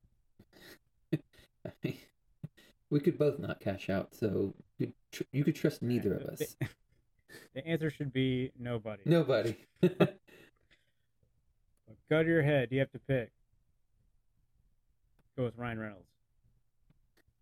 [2.89, 6.39] we could both not cash out, so you, tr- you could trust neither of us.
[6.59, 6.67] The,
[7.55, 9.01] the answer should be nobody.
[9.05, 9.57] Nobody.
[12.09, 12.69] Go to your head.
[12.71, 13.31] You have to pick.
[15.35, 16.07] Go with Ryan Reynolds.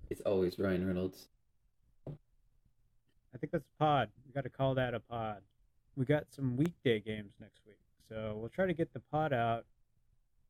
[0.09, 1.27] it's always Ryan Reynolds.
[2.07, 4.09] I think that's a pod.
[4.25, 5.37] We got to call that a pod.
[5.95, 7.77] We got some weekday games next week,
[8.09, 9.65] so we'll try to get the pod out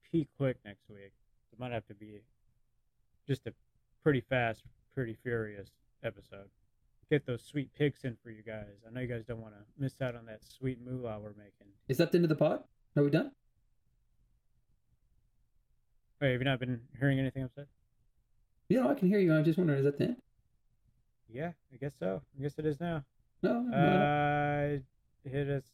[0.09, 1.11] pretty quick next week.
[1.51, 2.21] It might have to be
[3.27, 3.53] just a
[4.03, 4.63] pretty fast,
[4.95, 5.69] pretty furious
[6.03, 6.47] episode.
[7.11, 8.81] Get those sweet picks in for you guys.
[8.87, 11.67] I know you guys don't want to miss out on that sweet moolah we're making.
[11.87, 12.63] Is that the end of the pod?
[12.97, 13.31] Are we done?
[16.19, 17.67] Wait, have you not been hearing anything I've said?
[18.69, 19.33] Yeah, I can hear you.
[19.33, 20.15] I'm just wondering, is that the end?
[21.29, 22.21] Yeah, I guess so.
[22.39, 23.03] I guess it is now.
[23.43, 23.61] No.
[23.61, 24.79] no, no.
[25.25, 25.65] Uh, hit us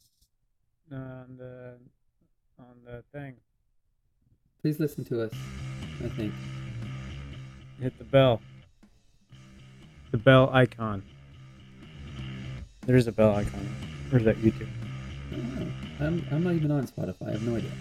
[0.91, 1.77] on the
[2.59, 3.35] on the thing.
[4.61, 5.31] Please listen to us.
[6.03, 6.33] I think.
[7.79, 8.41] Hit the bell.
[10.11, 11.03] The bell icon.
[12.85, 13.69] There's a bell icon.
[14.09, 14.67] Where's that YouTube?
[15.31, 15.71] I don't know.
[15.99, 17.29] I'm, I'm not even on Spotify.
[17.29, 17.71] I have no idea.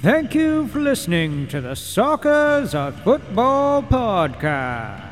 [0.00, 5.02] Thank you for listening to the Soccers of Football podcast.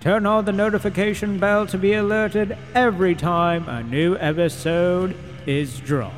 [0.00, 5.14] Turn on the notification bell to be alerted every time a new episode
[5.46, 6.16] is dropped.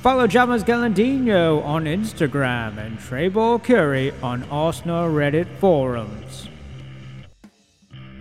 [0.00, 6.48] Follow Jamas Galandino on Instagram and Trevor Curry on Arsenal Reddit forums.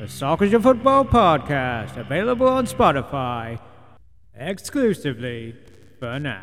[0.01, 3.59] The Soccers of Football podcast available on Spotify
[4.33, 5.55] exclusively
[5.99, 6.41] for now.